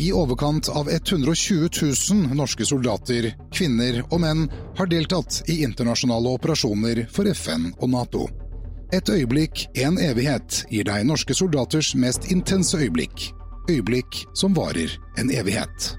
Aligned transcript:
I 0.00 0.12
overkant 0.12 0.68
av 0.68 0.88
120 0.90 1.68
000 2.12 2.36
norske 2.36 2.64
soldater, 2.64 3.34
kvinner 3.52 3.98
og 4.06 4.22
menn 4.22 4.46
har 4.78 4.88
deltatt 4.88 5.42
i 5.52 5.58
internasjonale 5.66 6.32
operasjoner 6.38 7.02
for 7.12 7.28
FN 7.28 7.66
og 7.74 7.92
Nato. 7.92 8.22
Et 8.96 9.12
øyeblikk, 9.12 9.66
en 9.84 10.00
evighet, 10.00 10.62
gir 10.72 10.88
deg 10.88 11.04
norske 11.04 11.36
soldaters 11.36 11.92
mest 12.00 12.30
intense 12.32 12.80
øyeblikk. 12.80 13.28
Øyeblikk 13.68 14.22
som 14.32 14.56
varer 14.56 14.96
en 15.20 15.28
evighet. 15.36 15.92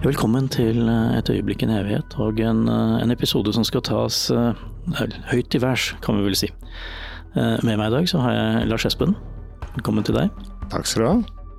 Velkommen 0.00 0.48
til 0.48 0.88
eh, 0.88 1.18
Et 1.20 1.30
øyeblikk 1.36 1.62
en 1.62 1.76
evighet, 1.76 2.16
og 2.16 2.40
en, 2.40 2.68
eh, 2.72 3.02
en 3.02 3.10
episode 3.12 3.52
som 3.52 3.68
skal 3.68 3.84
tas 3.84 4.30
uh, 4.30 4.54
høyt 5.28 5.50
til 5.52 5.60
værs, 5.60 5.92
kan 6.00 6.16
vi 6.16 6.30
vel 6.30 6.44
si. 6.46 6.54
Med 7.36 7.76
meg 7.76 7.90
i 7.90 7.92
dag 7.92 8.08
så 8.08 8.24
har 8.24 8.32
jeg 8.32 8.70
Lars 8.72 8.86
Espen. 8.88 9.12
Velkommen 9.76 10.06
til 10.06 10.16
deg. 10.18 10.32
Takk 10.72 10.88
skal 10.88 11.02
du 11.02 11.08
ha. 11.08 11.16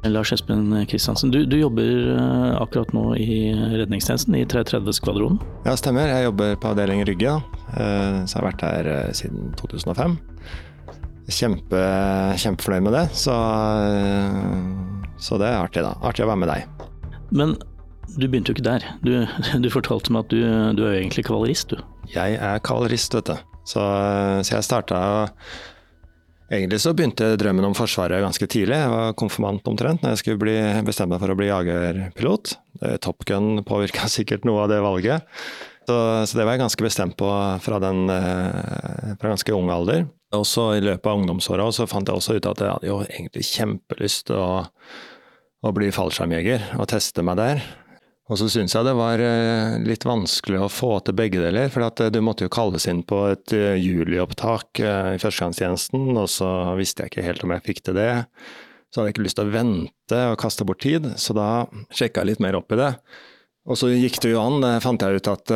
Lars 0.09 0.31
Espen 0.31 0.71
Kristiansen, 0.87 1.31
du, 1.33 1.41
du, 1.49 1.57
jobber 1.59 1.89
uh, 2.15 2.61
akkurat 2.61 2.93
nå 2.95 3.03
i 3.19 3.51
redningstjenesten 3.81 4.37
i 4.39 4.45
330 4.47 4.95
skvadronen? 4.95 5.39
Ja, 5.67 5.75
stemmer. 5.79 6.07
Jeg 6.07 6.29
jobber 6.29 6.55
på 6.61 6.71
avdeling 6.71 7.03
Rygge, 7.07 7.35
så 7.75 7.83
jeg 7.83 8.37
har 8.37 8.47
vært 8.47 8.63
her 8.63 8.91
siden 9.17 9.51
2005. 9.59 10.15
Kjempe, 11.29 11.81
kjempefornøyd 12.41 12.85
med 12.87 12.95
det, 12.95 13.03
så, 13.13 13.35
så 15.21 15.37
det 15.41 15.51
er 15.51 15.59
artig, 15.59 15.83
da. 15.85 15.93
Artig 16.01 16.25
å 16.25 16.31
være 16.31 16.41
med 16.45 16.53
deg. 16.55 16.87
Men 17.35 17.53
du 18.17 18.25
begynte 18.25 18.51
jo 18.53 18.57
ikke 18.57 18.65
der. 18.65 18.85
Du, 19.05 19.13
du 19.63 19.69
fortalte 19.73 20.13
meg 20.13 20.25
at 20.25 20.33
du, 20.33 20.39
du, 20.77 20.85
er 20.85 20.95
jo 20.95 21.01
egentlig 21.03 21.25
kavalerist, 21.27 21.75
du. 21.75 21.83
Jeg 22.13 22.39
er 22.39 22.63
kavalerist, 22.65 23.13
vet 23.19 23.29
du. 23.29 23.35
Så, 23.69 23.83
så 24.47 24.55
jeg 24.55 24.65
starta 24.65 25.01
Egentlig 26.49 26.79
så 26.81 26.95
begynte 26.97 27.35
drømmen 27.37 27.67
om 27.67 27.75
Forsvaret 27.77 28.23
ganske 28.23 28.47
tidlig. 28.49 28.77
Jeg 28.81 28.89
var 28.89 29.17
konfirmant 29.19 29.67
omtrent 29.69 30.01
når 30.01 30.15
jeg 30.15 30.21
skulle 30.23 30.41
bli, 30.41 30.55
bestemme 30.87 31.13
meg 31.13 31.21
for 31.21 31.33
å 31.33 31.37
bli 31.37 31.49
jagerpilot. 31.51 32.55
Top 33.05 33.25
Gun 33.29 33.61
påvirka 33.67 34.09
sikkert 34.17 34.47
noe 34.49 34.63
av 34.65 34.71
det 34.73 34.79
valget. 34.81 35.27
Så, 35.89 35.97
så, 36.25 36.37
det 36.37 36.45
var 36.45 36.53
jeg 36.53 36.61
ganske 36.61 36.85
bestemt 36.85 37.15
på 37.17 37.27
fra, 37.65 37.79
den, 37.81 38.03
eh, 38.13 39.13
fra 39.17 39.31
ganske 39.31 39.53
ung 39.57 39.71
alder. 39.73 40.03
Og 40.37 40.45
så 40.45 40.67
I 40.77 40.83
løpet 40.85 41.09
av 41.09 41.21
ungdomsåra 41.21 41.65
fant 41.89 42.09
jeg 42.09 42.21
også 42.21 42.37
ut 42.37 42.49
at 42.49 42.61
jeg 42.61 42.73
hadde 42.75 42.89
jo 42.91 42.99
egentlig 43.07 43.45
kjempelyst 43.49 44.27
til 44.29 44.37
å, 44.37 44.51
å 45.65 45.73
bli 45.73 45.89
fallskjermjeger 45.93 46.75
og 46.77 46.89
teste 46.93 47.25
meg 47.25 47.39
der. 47.41 47.63
Og 48.29 48.37
så 48.37 48.45
syns 48.51 48.75
jeg 48.75 48.85
det 48.85 48.93
var 48.97 49.21
eh, 49.25 49.79
litt 49.81 50.05
vanskelig 50.05 50.59
å 50.61 50.69
få 50.69 50.91
til 51.01 51.15
begge 51.17 51.41
deler. 51.41 51.71
For 51.73 51.81
eh, 51.87 52.11
du 52.13 52.19
måtte 52.21 52.45
jo 52.45 52.53
kalles 52.53 52.85
inn 52.89 53.01
på 53.07 53.23
et 53.31 53.53
eh, 53.57 53.79
juliopptak 53.81 54.81
i 54.83 55.17
førstegangstjenesten, 55.21 56.11
og 56.13 56.29
så 56.29 56.49
visste 56.77 57.05
jeg 57.05 57.13
ikke 57.13 57.25
helt 57.25 57.45
om 57.45 57.55
jeg 57.55 57.65
fikk 57.65 57.83
til 57.87 57.97
det. 57.97 58.11
Så 58.89 59.01
hadde 59.01 59.09
jeg 59.09 59.17
ikke 59.17 59.25
lyst 59.25 59.39
til 59.39 59.49
å 59.49 59.55
vente 59.55 60.21
og 60.29 60.37
kaste 60.41 60.65
bort 60.65 60.81
tid, 60.85 61.09
så 61.21 61.33
da 61.37 61.49
sjekka 61.93 62.21
jeg 62.21 62.31
litt 62.31 62.45
mer 62.45 62.57
opp 62.57 62.73
i 62.73 62.79
det. 62.79 62.93
Og 63.69 63.77
så 63.77 63.89
gikk 63.91 64.21
det 64.23 64.31
jo 64.31 64.41
an, 64.41 64.65
fant 64.81 65.03
jeg 65.03 65.19
ut 65.19 65.29
at, 65.29 65.51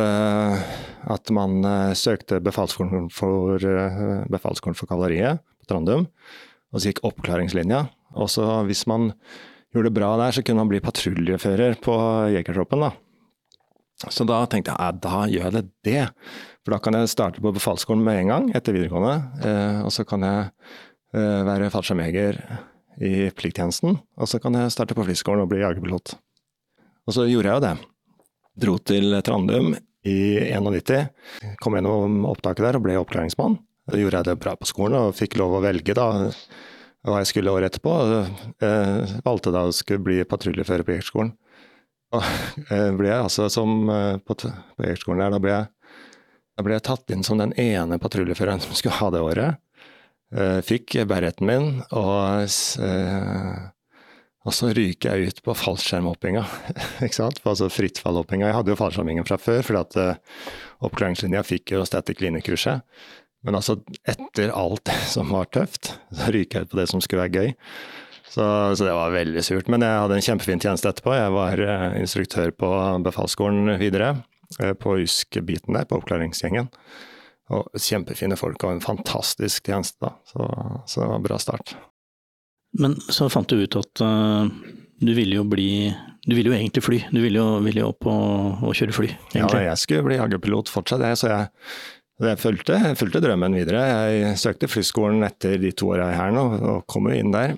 at 1.10 1.32
man 1.34 1.66
søkte 1.98 2.38
befalsskolen 2.44 3.08
for, 3.10 3.58
for 3.58 4.86
kavaleriet 4.86 5.42
på 5.42 5.66
Trandum, 5.70 6.06
og 6.70 6.78
så 6.78 6.92
gikk 6.92 7.02
oppklaringslinja. 7.08 7.88
Og 8.14 8.30
så 8.30 8.46
hvis 8.68 8.84
man 8.90 9.10
gjorde 9.74 9.90
det 9.90 9.96
bra 9.98 10.10
der, 10.20 10.34
så 10.34 10.44
kunne 10.46 10.62
han 10.62 10.70
bli 10.70 10.82
patruljefører 10.84 11.78
på 11.82 11.94
Jegertroppen. 12.34 12.86
da. 12.86 12.92
Så 14.10 14.26
da 14.28 14.40
tenkte 14.50 14.74
jeg 14.74 15.00
da 15.04 15.24
gjør 15.30 15.48
jeg 15.48 15.54
det 15.54 15.64
det. 15.86 16.04
For 16.64 16.74
da 16.74 16.80
kan 16.82 16.96
jeg 16.96 17.12
starte 17.12 17.42
på 17.44 17.52
befalsskolen 17.54 18.04
med 18.04 18.22
en 18.22 18.32
gang 18.32 18.46
etter 18.56 18.76
videregående. 18.76 19.16
Eh, 19.44 19.80
og 19.84 19.92
så 19.94 20.06
kan 20.08 20.24
jeg 20.24 20.50
eh, 21.14 21.40
være 21.46 21.70
fallskjermjeger 21.72 22.40
i 23.04 23.30
plikttjenesten. 23.36 23.98
Og 24.18 24.30
så 24.30 24.40
kan 24.42 24.56
jeg 24.58 24.72
starte 24.74 24.96
på 24.96 25.04
flyskolen 25.06 25.44
og 25.44 25.50
bli 25.52 25.62
jagerpilot. 25.62 26.16
Og 27.04 27.16
så 27.16 27.26
gjorde 27.28 27.50
jeg 27.50 27.60
jo 27.60 27.64
det. 27.66 27.74
Dro 28.64 28.76
til 28.86 29.18
Trandum 29.26 29.74
i 30.06 30.18
91. 30.54 31.08
Kom 31.62 31.76
gjennom 31.76 32.24
opptaket 32.30 32.64
der 32.66 32.78
og 32.78 32.86
ble 32.86 32.98
oppklaringsmann. 33.00 33.58
Da 33.90 34.00
gjorde 34.00 34.22
jeg 34.22 34.30
det 34.30 34.40
bra 34.40 34.54
på 34.56 34.68
skolen 34.68 35.10
og 35.10 35.16
fikk 35.18 35.36
lov 35.40 35.58
å 35.58 35.64
velge 35.64 35.96
da 35.96 36.08
hva 37.04 37.20
jeg 37.20 37.30
skulle 37.30 37.52
året 37.52 37.72
etterpå. 37.72 37.94
Jeg 38.64 39.22
valgte 39.26 39.52
da 39.54 39.66
å 39.68 39.74
skulle 39.74 40.04
bli 40.04 40.22
patruljefører 40.28 40.86
på 40.86 40.96
Jegerskolen. 40.96 41.34
Og 42.14 42.70
ble 42.98 43.10
jeg 43.10 43.26
altså 43.26 43.48
som 43.52 43.88
eh, 43.90 44.16
på, 44.22 44.36
på 44.38 44.86
der, 44.86 45.34
da 45.34 45.40
ble, 45.42 45.54
jeg, 45.54 46.08
da 46.54 46.66
ble 46.66 46.76
jeg 46.76 46.86
tatt 46.86 47.14
inn 47.14 47.24
som 47.26 47.40
den 47.40 47.54
ene 47.60 48.00
patruljeføreren 48.02 48.62
som 48.62 48.76
skulle 48.76 48.98
ha 49.00 49.10
det 49.14 49.22
året. 49.24 49.60
Eh, 50.34 50.60
fikk 50.66 50.96
bereten 51.10 51.48
min, 51.50 51.68
og, 51.94 52.46
eh, 52.86 53.58
og 54.44 54.54
så 54.56 54.70
ryker 54.76 55.14
jeg 55.14 55.34
ut 55.34 55.42
på 55.46 55.56
fallskjermhoppinga. 55.58 56.44
ikke 57.06 57.18
sant? 57.18 57.42
Altså 57.42 57.70
frittfallhoppinga. 57.72 58.48
Jeg 58.50 58.58
hadde 58.60 58.74
jo 58.74 58.80
fallskjermingen 58.80 59.28
fra 59.28 59.40
før, 59.40 59.62
fordi 59.66 59.82
at 59.82 60.48
oppklaringslinja 60.84 61.44
fikk 61.46 61.74
jo 61.76 61.84
static 61.88 62.22
line-kurset. 62.22 62.84
Men 63.44 63.58
altså, 63.58 63.76
etter 64.08 64.52
alt 64.56 64.84
det 64.88 64.96
som 65.12 65.32
var 65.34 65.50
tøft, 65.52 65.92
så 66.16 66.32
ryker 66.32 66.62
jeg 66.62 66.66
ut 66.66 66.72
på 66.72 66.80
det 66.80 66.88
som 66.90 67.02
skulle 67.04 67.26
være 67.26 67.44
gøy. 67.44 67.54
Så, 68.34 68.44
så, 68.74 68.86
det 68.86 68.94
var 68.96 69.14
veldig 69.14 69.42
surt. 69.46 69.68
Men 69.70 69.84
jeg 69.84 69.98
hadde 70.02 70.18
en 70.18 70.24
kjempefin 70.26 70.62
tjeneste 70.62 70.90
etterpå. 70.90 71.12
Jeg 71.14 71.34
var 71.36 71.60
uh, 71.60 71.98
instruktør 72.00 72.50
på 72.56 72.70
befalsskolen 73.06 73.76
videre, 73.78 74.14
uh, 74.58 74.72
på 74.74 74.96
YSK-biten 75.04 75.76
der, 75.76 75.86
på 75.86 76.00
oppklaringsgjengen. 76.00 76.70
Og 77.54 77.68
kjempefine 77.78 78.38
folk 78.40 78.64
og 78.64 78.74
en 78.74 78.82
fantastisk 78.82 79.68
tjeneste, 79.68 80.00
da. 80.02 80.16
Så, 80.26 80.48
så 80.88 81.04
det 81.04 81.10
var 81.12 81.20
en 81.20 81.28
bra 81.28 81.38
start. 81.38 81.76
Men 82.80 82.96
så 83.06 83.28
fant 83.30 83.46
du 83.46 83.60
ut 83.60 83.78
at 83.78 84.02
uh, 84.02 84.48
du 85.04 85.12
ville 85.14 85.36
jo 85.36 85.44
bli 85.46 85.92
Du 86.24 86.32
ville 86.34 86.48
jo 86.48 86.56
egentlig 86.56 86.82
fly. 86.82 87.02
Du 87.12 87.20
ville 87.20 87.38
jo, 87.38 87.58
ville 87.62 87.84
jo 87.84 87.92
opp 87.92 88.06
og, 88.08 88.64
og, 88.64 88.72
kjøre 88.74 88.96
fly, 88.96 89.10
egentlig. 89.34 89.60
Ja, 89.60 89.74
jeg 89.74 89.82
skulle 89.82 90.08
bli 90.08 90.16
jagerpilot 90.16 90.72
fortsatt, 90.72 91.04
jeg. 91.04 91.20
Så 91.20 91.28
jeg 91.28 91.50
jeg 92.22 92.38
fulgte, 92.38 92.76
jeg 92.78 92.98
fulgte, 92.98 93.22
drømmen 93.24 93.56
videre. 93.58 93.82
Jeg 93.90 94.38
søkte 94.38 94.70
flyskolen 94.70 95.26
etter 95.26 95.58
de 95.58 95.72
to 95.74 95.90
åra 95.96 96.12
her 96.14 96.34
nå, 96.34 96.44
og 96.62 96.84
kom 96.90 97.10
jo 97.10 97.16
inn 97.18 97.34
der. 97.34 97.56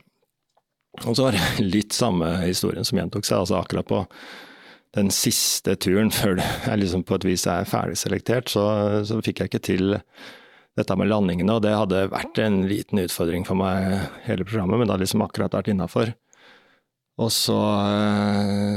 Og 1.05 1.13
så 1.13 1.27
var 1.27 1.37
det 1.37 1.67
litt 1.67 1.93
samme 1.93 2.31
historien 2.41 2.87
som 2.87 2.97
gjentok 2.97 3.27
seg. 3.29 3.43
altså 3.43 3.59
Akkurat 3.61 3.89
på 3.91 4.01
den 4.97 5.13
siste 5.13 5.77
turen 5.77 6.09
før 6.19 6.41
jeg 6.41 6.81
liksom 6.81 7.05
på 7.05 7.19
et 7.19 7.29
vis 7.29 7.45
er 7.53 7.69
ferdigselektert, 7.69 8.49
så, 8.49 8.65
så 9.05 9.21
fikk 9.25 9.43
jeg 9.43 9.53
ikke 9.53 9.65
til 9.69 9.99
dette 10.77 10.97
med 10.97 11.11
landingene. 11.13 11.59
Og 11.59 11.65
det 11.65 11.77
hadde 11.77 12.07
vært 12.13 12.41
en 12.41 12.63
liten 12.69 13.05
utfordring 13.05 13.45
for 13.49 13.61
meg 13.61 14.09
hele 14.25 14.47
programmet, 14.49 14.81
men 14.81 14.89
det 14.89 14.97
hadde 14.97 15.05
liksom 15.05 15.27
akkurat 15.27 15.57
vært 15.59 15.75
innafor. 15.75 16.17
Og 17.17 17.31
så, 17.33 17.57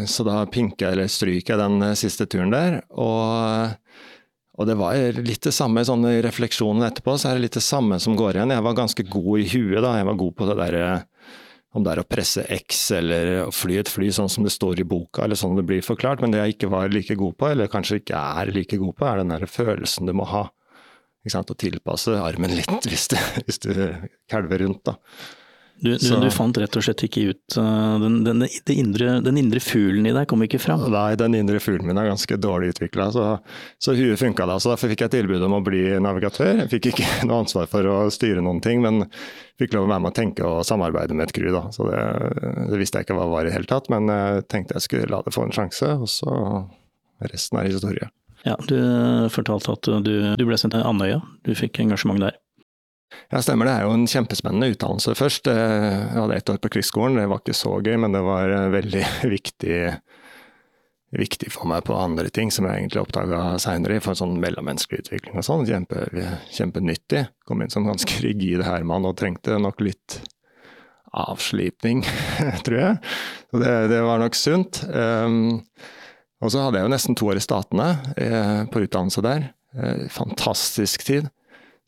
så 0.08 0.24
da 0.24 0.42
jeg, 0.48 0.76
eller 0.88 1.10
stryker 1.12 1.56
jeg 1.56 1.60
den 1.60 1.96
siste 2.00 2.28
turen 2.28 2.54
der. 2.56 2.82
og 2.92 3.76
og 4.60 4.68
det 4.68 4.76
var 4.76 4.98
litt 5.24 5.46
det 5.48 5.54
samme 5.56 5.86
sånn 5.88 6.04
refleksjonen 6.26 6.84
etterpå, 6.90 7.16
så 7.16 7.30
er 7.30 7.38
det 7.38 7.46
litt 7.46 7.56
det 7.56 7.64
samme 7.64 7.96
som 8.04 8.18
går 8.20 8.36
igjen. 8.36 8.52
Jeg 8.52 8.66
var 8.66 8.76
ganske 8.76 9.06
god 9.08 9.40
i 9.40 9.48
huet 9.54 9.80
da, 9.86 9.94
jeg 9.96 10.08
var 10.10 10.20
god 10.20 10.36
på 10.36 10.50
det 10.50 10.58
derre 10.60 10.90
om 11.78 11.86
det 11.86 11.92
er 11.94 12.02
å 12.02 12.08
presse 12.10 12.44
X 12.50 12.80
eller 12.98 13.32
å 13.44 13.50
fly 13.54 13.78
et 13.80 13.92
fly 13.92 14.10
sånn 14.14 14.30
som 14.32 14.46
det 14.46 14.54
står 14.54 14.82
i 14.82 14.88
boka, 14.90 15.24
eller 15.24 15.38
sånn 15.38 15.58
det 15.60 15.68
blir 15.70 15.86
forklart. 15.86 16.24
Men 16.24 16.34
det 16.34 16.42
jeg 16.42 16.56
ikke 16.58 16.72
var 16.74 16.90
like 16.92 17.18
god 17.20 17.38
på, 17.38 17.50
eller 17.54 17.70
kanskje 17.72 18.00
ikke 18.02 18.22
er 18.42 18.54
like 18.56 18.80
god 18.82 18.96
på, 18.98 19.06
er 19.06 19.22
den 19.22 19.36
der 19.36 19.46
følelsen 19.50 20.10
du 20.10 20.16
må 20.18 20.26
ha. 20.32 20.48
Ikke 21.22 21.36
sant? 21.36 21.52
Å 21.54 21.60
tilpasse 21.60 22.16
armen 22.18 22.56
litt 22.58 22.88
hvis, 22.90 23.10
du, 23.12 23.20
hvis 23.46 23.62
du 23.66 23.72
kalver 24.32 24.66
rundt, 24.66 24.82
da. 24.90 24.98
Du, 25.82 25.94
du, 25.96 26.10
du, 26.20 26.28
fant 26.34 26.58
rett 26.60 26.76
og 26.76 26.84
slett 26.84 27.06
ikke 27.08 27.22
ut 27.32 27.56
den, 27.56 28.18
den, 28.26 28.42
den, 28.44 28.74
indre, 28.74 29.14
den, 29.24 29.38
indre, 29.40 29.62
fuglen 29.64 30.10
i 30.10 30.12
deg 30.16 30.28
kom 30.28 30.44
ikke 30.44 30.60
fram? 30.60 30.82
Nei, 30.92 31.14
den 31.20 31.38
indre 31.40 31.62
fuglen 31.64 31.88
min 31.88 32.00
er 32.02 32.10
ganske 32.10 32.36
dårlig 32.42 32.74
utvikla, 32.74 33.08
så, 33.16 33.28
så 33.80 33.96
huet 33.96 34.20
funka 34.20 34.48
da. 34.50 34.58
Så 34.60 34.74
derfor 34.74 34.92
fikk 34.92 35.06
jeg 35.06 35.14
tilbud 35.14 35.46
om 35.48 35.56
å 35.56 35.62
bli 35.64 35.86
navigatør. 36.04 36.66
Jeg 36.66 36.72
fikk 36.74 36.92
ikke 36.92 37.08
noe 37.30 37.46
ansvar 37.46 37.70
for 37.72 37.88
å 37.88 37.98
styre 38.12 38.44
noen 38.44 38.60
ting, 38.66 38.84
men 38.84 39.06
fikk 39.60 39.78
lov 39.78 39.88
å 39.88 39.94
være 39.94 40.04
med 40.04 40.12
å 40.12 40.20
tenke 40.20 40.52
og 40.52 40.66
samarbeide 40.68 41.16
med 41.16 41.30
et 41.30 41.36
crew. 41.38 41.54
da. 41.56 41.66
Så 41.76 41.88
det, 41.88 42.04
det, 42.44 42.82
visste 42.82 43.00
jeg 43.00 43.08
ikke 43.08 43.20
hva 43.22 43.30
var 43.32 43.48
i 43.48 43.50
det 43.52 43.56
hele 43.56 43.72
tatt, 43.72 43.88
men 43.94 44.12
jeg 44.12 44.46
tenkte 44.52 44.76
jeg 44.76 44.88
skulle 44.88 45.12
la 45.14 45.24
det 45.24 45.36
få 45.36 45.48
en 45.48 45.56
sjanse, 45.56 45.96
og 45.96 46.12
så 46.12 46.36
resten 47.24 47.60
er 47.62 47.72
historie. 47.72 48.12
Ja, 48.48 48.56
Du 48.68 48.78
fortalte 49.32 49.76
at 49.76 49.88
du, 50.04 50.14
du 50.36 50.46
ble 50.48 50.60
sendt 50.60 50.76
til 50.76 50.84
Andøya, 50.88 51.20
du 51.48 51.56
fikk 51.56 51.82
engasjement 51.84 52.20
der? 52.24 52.38
Ja, 53.30 53.42
stemmer. 53.42 53.68
Det 53.68 53.74
er 53.76 53.86
jo 53.88 53.96
en 53.96 54.08
kjempespennende 54.10 54.72
utdannelse 54.74 55.16
først. 55.18 55.50
Jeg 55.50 56.14
hadde 56.16 56.38
ett 56.38 56.50
år 56.50 56.62
på 56.62 56.72
krigsskolen, 56.76 57.20
det 57.20 57.28
var 57.30 57.42
ikke 57.44 57.58
så 57.58 57.76
gøy, 57.82 57.96
men 58.02 58.16
det 58.16 58.24
var 58.26 58.54
eh, 58.54 58.72
veldig 58.74 59.04
viktig, 59.36 59.78
viktig 61.18 61.52
for 61.54 61.70
meg 61.72 61.86
på 61.88 61.98
andre 61.98 62.30
ting 62.34 62.54
som 62.54 62.68
jeg 62.70 62.84
egentlig 62.84 63.04
oppdaga 63.04 63.44
seinere, 63.62 64.02
for 64.06 64.18
sånn 64.18 64.38
mellommenneskelig 64.42 65.06
utvikling 65.06 65.40
og 65.42 65.46
sånn. 65.46 65.68
Kjempe, 65.70 66.08
kjempenyttig. 66.54 67.28
Kom 67.50 67.64
inn 67.66 67.74
som 67.74 67.88
ganske 67.90 68.22
rigid 68.26 68.66
herremann 68.66 69.08
og 69.10 69.18
trengte 69.22 69.58
nok 69.62 69.82
litt 69.86 70.22
avslipning, 71.10 72.04
tror 72.66 72.78
jeg. 72.78 73.00
Så 73.50 73.64
det, 73.64 73.74
det 73.94 74.04
var 74.06 74.22
nok 74.22 74.38
sunt. 74.38 74.84
Um, 74.94 75.58
og 76.40 76.54
så 76.54 76.62
hadde 76.64 76.80
jeg 76.80 76.86
jo 76.86 76.94
nesten 76.94 77.18
to 77.18 77.28
år 77.28 77.40
i 77.40 77.44
Statene 77.44 77.88
eh, 78.16 78.62
på 78.72 78.86
utdannelse 78.86 79.24
der. 79.26 79.50
Eh, 79.76 80.06
fantastisk 80.14 81.04
tid 81.04 81.28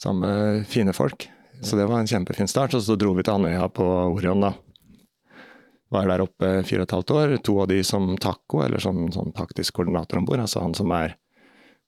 sammen 0.01 0.25
med 0.25 0.67
fine 0.67 0.93
folk. 0.93 1.29
Så 1.61 1.77
det 1.77 1.85
var 1.85 1.99
en 1.99 2.09
kjempefin 2.09 2.49
start. 2.49 2.73
Og 2.73 2.83
så 2.83 2.97
dro 2.97 3.13
vi 3.13 3.25
til 3.25 3.35
Andøya 3.35 3.67
på 3.69 3.85
Orion, 3.85 4.41
da. 4.41 4.53
var 5.91 6.07
der 6.07 6.23
oppe 6.23 6.51
fire 6.65 6.83
og 6.83 6.87
et 6.87 6.95
halvt 6.95 7.13
år. 7.17 7.35
To 7.45 7.57
av 7.61 7.67
de 7.69 7.81
som 7.85 8.15
taco, 8.17 8.63
eller 8.65 8.81
som 8.81 9.03
sånn 9.13 9.33
taktisk 9.37 9.77
koordinator 9.77 10.21
om 10.21 10.25
bord. 10.25 10.41
Altså 10.41 10.63
han 10.63 10.73
som 10.77 10.91
er 10.97 11.17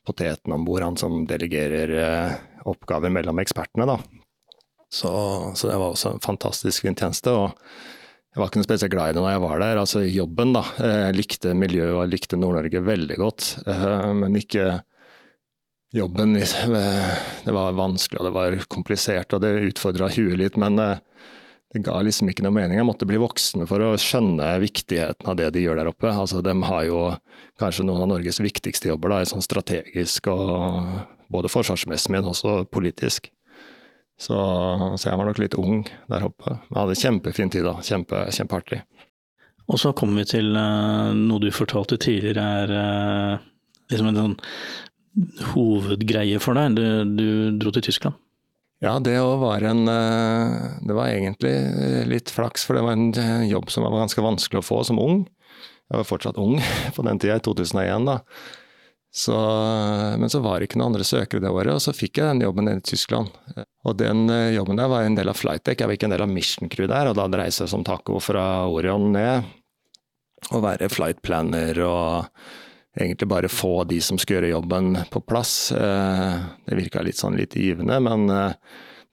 poteten 0.05 0.53
om 0.53 0.65
bord, 0.67 0.83
han 0.83 0.99
som 0.99 1.23
delegerer 1.25 1.95
eh, 2.03 2.37
oppgaver 2.69 3.13
mellom 3.13 3.39
ekspertene, 3.39 3.87
da. 3.87 3.97
Så, 4.93 5.09
så, 5.55 5.71
det 5.71 5.77
var 5.79 5.95
også 5.95 6.13
en 6.13 6.21
fantastisk 6.21 6.85
fin 6.85 6.95
tjeneste. 6.95 7.31
og 7.31 7.55
jeg 8.33 8.41
var 8.41 8.49
ikke 8.49 8.61
noe 8.61 8.67
spesielt 8.67 8.93
glad 8.93 9.09
i 9.09 9.15
det 9.15 9.21
når 9.23 9.31
jeg 9.31 9.43
var 9.43 9.59
der. 9.63 9.79
Altså 9.81 10.03
jobben, 10.05 10.53
da. 10.53 10.63
Jeg 10.77 11.17
likte 11.17 11.53
miljøet 11.57 11.95
og 11.95 12.03
jeg 12.03 12.13
likte 12.13 12.37
Nord-Norge 12.37 12.83
veldig 12.85 13.17
godt. 13.21 13.47
Eh, 13.65 14.11
men 14.21 14.37
ikke 14.37 14.83
jobben. 15.93 16.33
Det 16.33 17.53
var 17.53 17.75
vanskelig 17.77 18.21
og 18.21 18.27
det 18.27 18.35
var 18.35 18.59
komplisert 18.71 19.33
og 19.35 19.43
det 19.43 19.53
utfordra 19.69 20.09
huet 20.13 20.39
litt. 20.41 20.57
Men 20.59 20.79
eh, 20.81 21.01
det 21.73 21.83
ga 21.85 21.95
liksom 22.05 22.29
ikke 22.29 22.45
noe 22.45 22.53
mening. 22.53 22.77
Jeg 22.77 22.87
måtte 22.87 23.07
bli 23.09 23.21
voksen 23.21 23.65
for 23.69 23.81
å 23.81 23.93
skjønne 23.97 24.51
viktigheten 24.61 25.29
av 25.29 25.37
det 25.39 25.51
de 25.55 25.63
gjør 25.63 25.81
der 25.81 25.89
oppe. 25.89 26.11
Altså, 26.11 26.41
de 26.45 26.53
har 26.69 26.83
jo 26.89 26.99
kanskje 27.61 27.85
noen 27.87 28.05
av 28.05 28.11
Norges 28.13 28.41
viktigste 28.43 28.91
jobber, 28.91 29.13
da, 29.13 29.29
sånn 29.29 29.45
strategisk 29.45 30.29
og 30.33 30.83
både 31.33 31.49
forsvarsmessig, 31.49 32.13
men 32.13 32.29
også 32.29 32.63
politisk. 32.69 33.31
Så, 34.21 34.37
så, 34.37 35.07
jeg 35.09 35.17
var 35.17 35.25
nok 35.25 35.41
litt 35.41 35.57
ung 35.57 35.81
der 36.11 36.27
oppe. 36.27 36.59
Jeg 36.69 36.77
hadde 36.77 36.99
kjempefin 37.01 37.53
tid 37.53 37.65
da. 37.65 37.79
Kjempe, 37.83 38.21
kjempeartig. 38.37 38.83
Og 39.73 39.79
så 39.81 39.93
kommer 39.97 40.21
vi 40.21 40.29
til 40.35 40.53
uh, 40.53 41.09
noe 41.15 41.41
du 41.41 41.49
fortalte 41.55 41.97
tidligere 41.97 42.43
er 42.61 42.73
uh, 42.75 43.43
liksom 43.89 44.11
en 44.11 44.19
sånn 44.19 44.35
hovedgreie 45.53 46.39
for 46.43 46.57
deg. 46.57 46.77
Du, 46.77 46.85
du 47.17 47.27
dro 47.61 47.73
til 47.75 47.85
Tyskland. 47.89 48.19
Ja, 48.83 48.97
det 48.99 49.15
var 49.15 49.63
en 49.63 49.85
uh, 49.87 50.79
Det 50.83 50.95
var 50.97 51.07
egentlig 51.07 51.53
litt 52.09 52.33
flaks, 52.33 52.65
for 52.67 52.75
det 52.75 52.83
var 52.83 52.97
en 52.97 53.47
jobb 53.47 53.71
som 53.71 53.85
var 53.85 53.95
ganske 54.01 54.25
vanskelig 54.25 54.59
å 54.59 54.67
få 54.67 54.81
som 54.89 54.99
ung. 54.99 55.23
Jeg 55.87 56.01
var 56.01 56.09
fortsatt 56.09 56.41
ung 56.41 56.59
på 56.95 57.05
den 57.07 57.21
tida, 57.21 57.39
i 57.39 57.45
2001. 57.45 58.09
da. 58.09 58.19
Så, 59.15 59.35
men 60.17 60.29
så 60.29 60.39
var 60.41 60.57
det 60.57 60.71
ikke 60.71 60.79
noen 60.81 60.95
andre 60.95 61.05
søkere 61.05 61.43
det 61.43 61.51
året, 61.53 61.75
og 61.75 61.83
så 61.85 61.93
fikk 61.93 62.17
jeg 62.17 62.31
den 62.31 62.47
jobben 62.47 62.71
i 62.71 62.79
Tyskland. 62.81 63.29
Og 63.85 63.97
den 63.99 64.25
eh, 64.33 64.55
jobben 64.55 64.79
der 64.79 64.89
var 64.89 65.05
en 65.05 65.13
del 65.13 65.29
av 65.29 65.37
Flightdeck, 65.37 65.83
jeg 65.83 65.89
var 65.91 65.99
ikke 65.99 66.07
en 66.09 66.15
del 66.15 66.23
av 66.25 66.31
Mission 66.33 66.71
Crew 66.73 66.89
der. 66.89 67.11
Og 67.11 67.19
da 67.19 67.27
dreide 67.29 67.53
seg 67.53 67.69
som 67.69 67.85
taco 67.85 68.17
fra 68.23 68.65
Orion 68.73 69.11
ned. 69.13 69.51
Å 70.49 70.63
være 70.63 70.89
flight 70.89 71.21
planner 71.23 71.77
og 71.85 72.41
egentlig 72.99 73.27
bare 73.27 73.49
få 73.51 73.83
de 73.89 73.99
som 74.01 74.19
skal 74.21 74.37
gjøre 74.37 74.53
jobben, 74.53 74.97
på 75.09 75.21
plass. 75.25 75.71
Eh, 75.71 76.41
det 76.65 76.79
virka 76.79 77.03
litt 77.05 77.19
sånn 77.19 77.37
litt 77.39 77.57
givende, 77.57 77.99
men 78.03 78.29
eh, 78.29 78.57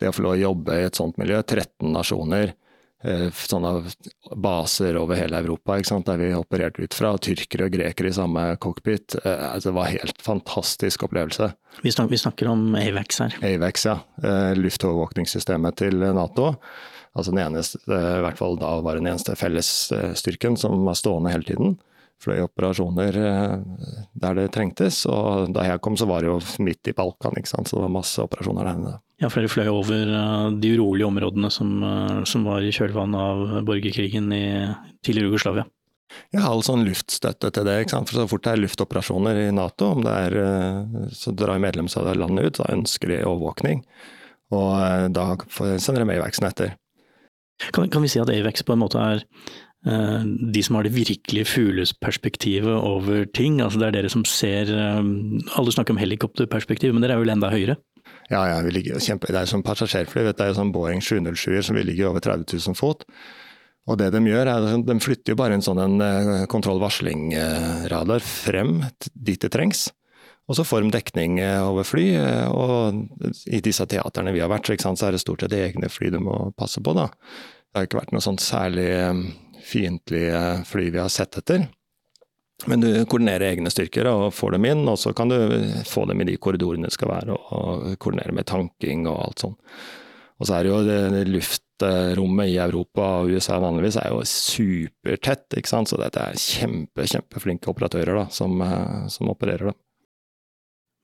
det 0.01 0.11
å 0.11 0.17
få 0.17 0.25
lov 0.25 0.37
å 0.37 0.43
jobbe 0.43 0.81
i 0.81 0.89
et 0.89 0.99
sånt 0.99 1.21
miljø, 1.21 1.43
13 1.43 1.93
nasjoner, 1.95 2.57
Eh, 3.01 3.31
sånne 3.33 3.71
baser 4.37 4.99
over 5.01 5.17
hele 5.17 5.39
Europa 5.41 5.79
der 5.81 6.19
vi 6.21 6.35
opererte 6.37 6.83
ut 6.85 6.93
fra. 6.93 7.15
Tyrkere 7.17 7.65
og 7.65 7.73
grekere 7.73 8.11
i 8.11 8.13
samme 8.13 8.43
cockpit. 8.61 9.17
Altså, 9.25 9.71
det 9.71 9.77
var 9.79 9.87
en 9.87 9.95
helt 9.95 10.21
fantastisk 10.21 11.07
opplevelse. 11.09 11.49
Vi 11.81 11.93
snakker, 11.93 12.11
vi 12.11 12.19
snakker 12.21 12.51
om 12.53 12.75
AVAX 12.77 13.23
her? 13.25 13.39
AVAX, 13.41 13.87
ja. 13.89 13.97
Luftovervåkningssystemet 14.53 15.81
til 15.81 15.97
Nato. 15.97 16.53
Altså 17.17 17.33
den 17.33 17.41
eneste, 17.41 17.81
i 17.89 18.21
hvert 18.21 18.39
fall 18.39 18.61
da 18.61 18.77
var 18.85 19.01
den 19.01 19.09
eneste 19.09 19.33
fellesstyrken 19.33 20.61
som 20.61 20.85
var 20.85 21.01
stående 21.01 21.33
hele 21.33 21.49
tiden. 21.49 21.79
Fløy 22.21 22.43
operasjoner 22.45 23.17
der 24.21 24.35
det 24.37 24.51
trengtes. 24.53 25.07
Og 25.09 25.55
da 25.57 25.65
jeg 25.65 25.81
kom 25.81 25.97
så 25.97 26.09
var 26.09 26.21
det 26.21 26.29
jo 26.29 26.41
midt 26.61 26.91
i 26.91 26.97
Balkan, 26.97 27.39
ikke 27.41 27.49
sant? 27.49 27.71
så 27.71 27.79
det 27.79 27.87
var 27.87 27.95
masse 27.95 28.21
operasjoner 28.21 28.69
der 28.69 28.77
inne. 28.77 28.99
Ja, 29.21 29.29
flere 29.29 29.51
fløy 29.53 29.69
over 29.69 30.15
eh, 30.17 30.47
de 30.63 30.71
urolige 30.79 31.09
områdene 31.11 31.51
som, 31.53 31.75
eh, 31.85 32.23
som 32.29 32.47
var 32.49 32.65
i 32.65 32.73
kjølvannet 32.73 33.21
av 33.21 33.67
borgerkrigen 33.69 34.33
i 34.33 34.45
tidligere 35.05 35.29
Jugoslavia. 35.29 35.67
Ja, 36.35 36.47
all 36.49 36.65
sånn 36.67 36.87
luftstøtte 36.87 37.53
til 37.55 37.67
det. 37.69 37.77
ikke 37.83 37.99
sant? 37.99 38.09
For 38.11 38.23
Så 38.23 38.31
fort 38.31 38.47
det 38.47 38.55
er 38.55 38.63
luftoperasjoner 38.65 39.43
i 39.45 39.51
Nato, 39.55 39.93
om 39.93 40.01
det 40.07 40.15
er, 40.25 40.39
eh, 40.41 41.11
så 41.13 41.35
drar 41.37 41.61
medlemslandet 41.61 42.49
ut, 42.49 42.63
da 42.63 42.73
ønsker 42.73 43.13
de 43.13 43.21
overvåkning. 43.29 43.85
Og 44.51 45.13
da 45.15 45.37
sender 45.79 46.03
de 46.03 46.17
AVAX-en 46.17 46.49
etter. 46.49 46.73
Kan, 47.75 47.91
kan, 47.93 48.05
vi 48.05 48.11
si 48.13 48.23
at 48.23 48.33
Avex 48.33 48.65
på 48.67 48.75
en 48.75 48.83
måte 48.83 49.01
er 49.01 49.23
uh, 49.89 50.23
de 50.25 50.63
som 50.65 50.79
har 50.79 50.87
det 50.87 50.95
virkelige 50.97 51.49
fuglesperspektivet 51.51 52.73
over 52.73 53.27
ting? 53.37 53.61
Altså 53.65 53.83
det 53.83 53.91
er 53.91 53.99
dere 53.99 54.13
som 54.13 54.25
ser 54.29 54.73
um, 54.73 55.39
Alle 55.61 55.75
snakker 55.75 55.97
om 55.97 56.01
helikopterperspektiv, 56.01 56.95
men 56.95 57.05
dere 57.05 57.19
er 57.19 57.25
vel 57.25 57.35
enda 57.37 57.53
høyere? 57.53 57.77
Ja, 58.31 58.45
ja, 58.47 58.59
vi 58.63 58.73
ligger 58.73 59.03
kjempe, 59.03 59.33
det 59.33 59.43
er 59.43 59.51
som 59.51 59.63
passasjerfly. 59.67 60.25
Det 60.31 60.43
er 60.45 60.53
jo 60.53 60.59
sånn 60.61 60.73
Boeing 60.75 61.03
707 61.03 61.67
som 61.67 61.79
vi 61.79 61.85
ligger 61.87 62.13
over 62.13 62.23
30 62.23 62.61
000 62.63 62.79
fot. 62.79 63.05
Og 63.91 63.99
det 63.99 64.11
de 64.15 64.21
gjør, 64.23 64.47
er 64.47 64.69
at 64.77 64.85
de 64.87 64.97
flytter 65.03 65.35
jo 65.35 65.39
bare 65.41 65.57
en 65.57 65.65
sånn 65.65 66.03
eh, 66.05 66.45
kontroll-varsling-radar 66.53 68.23
frem 68.23 68.77
dit 69.15 69.41
det 69.41 69.51
trengs. 69.51 69.89
Og 70.51 70.57
så 70.59 70.67
får 70.67 70.83
de 70.83 70.95
dekning 70.97 71.39
eh, 71.39 71.63
over 71.63 71.87
fly, 71.87 72.07
eh, 72.19 72.49
og 72.51 73.31
i 73.47 73.63
disse 73.63 73.87
teaterne 73.87 74.35
vi 74.35 74.43
har 74.43 74.51
vært, 74.51 74.73
så 74.83 75.07
er 75.07 75.15
det 75.15 75.23
stort 75.23 75.45
sett 75.45 75.55
egne 75.55 75.91
fly 75.93 76.11
du 76.11 76.19
må 76.27 76.49
passe 76.59 76.83
på. 76.83 76.95
da. 76.97 77.07
Det 77.71 77.79
har 77.79 77.87
ikke 77.87 78.01
vært 78.01 78.17
noe 78.17 78.25
sånt 78.25 78.43
særlig 78.43 78.89
fiendtlige 79.63 80.41
fly 80.67 80.89
vi 80.91 80.99
har 80.99 81.13
sett 81.13 81.39
etter. 81.39 81.69
Men 82.69 82.83
du 82.83 82.89
koordinerer 83.09 83.55
egne 83.55 83.71
styrker 83.73 84.09
og 84.11 84.35
får 84.37 84.57
dem 84.57 84.67
inn, 84.69 84.83
og 84.91 84.99
så 85.01 85.15
kan 85.17 85.31
du 85.31 85.39
få 85.89 86.05
dem 86.11 86.21
i 86.21 86.29
de 86.29 86.37
korridorene 86.43 86.91
det 86.91 86.97
skal 86.97 87.13
være, 87.15 87.37
og 87.55 87.95
koordinere 88.03 88.35
med 88.37 88.49
tanking 88.51 89.07
og 89.09 89.21
alt 89.23 89.45
sånn. 89.47 89.57
Og 90.41 90.49
så 90.49 90.57
er 90.57 90.65
det 90.65 90.73
jo 90.73 90.81
det, 90.85 91.23
luftrommet 91.29 92.49
i 92.49 92.57
Europa 92.61 93.07
og 93.21 93.33
USA 93.35 93.59
vanligvis 93.61 94.01
er 94.01 94.13
jo 94.13 94.25
supertett, 94.29 95.47
ikke 95.57 95.73
sant. 95.73 95.93
Så 95.93 96.01
dette 96.01 96.25
er 96.25 96.41
kjempe, 96.41 97.05
kjempeflinke 97.09 97.73
operatører 97.73 98.23
da, 98.23 98.27
som, 98.33 98.57
eh, 98.65 99.07
som 99.13 99.33
opererer 99.33 99.71
det. 99.71 99.77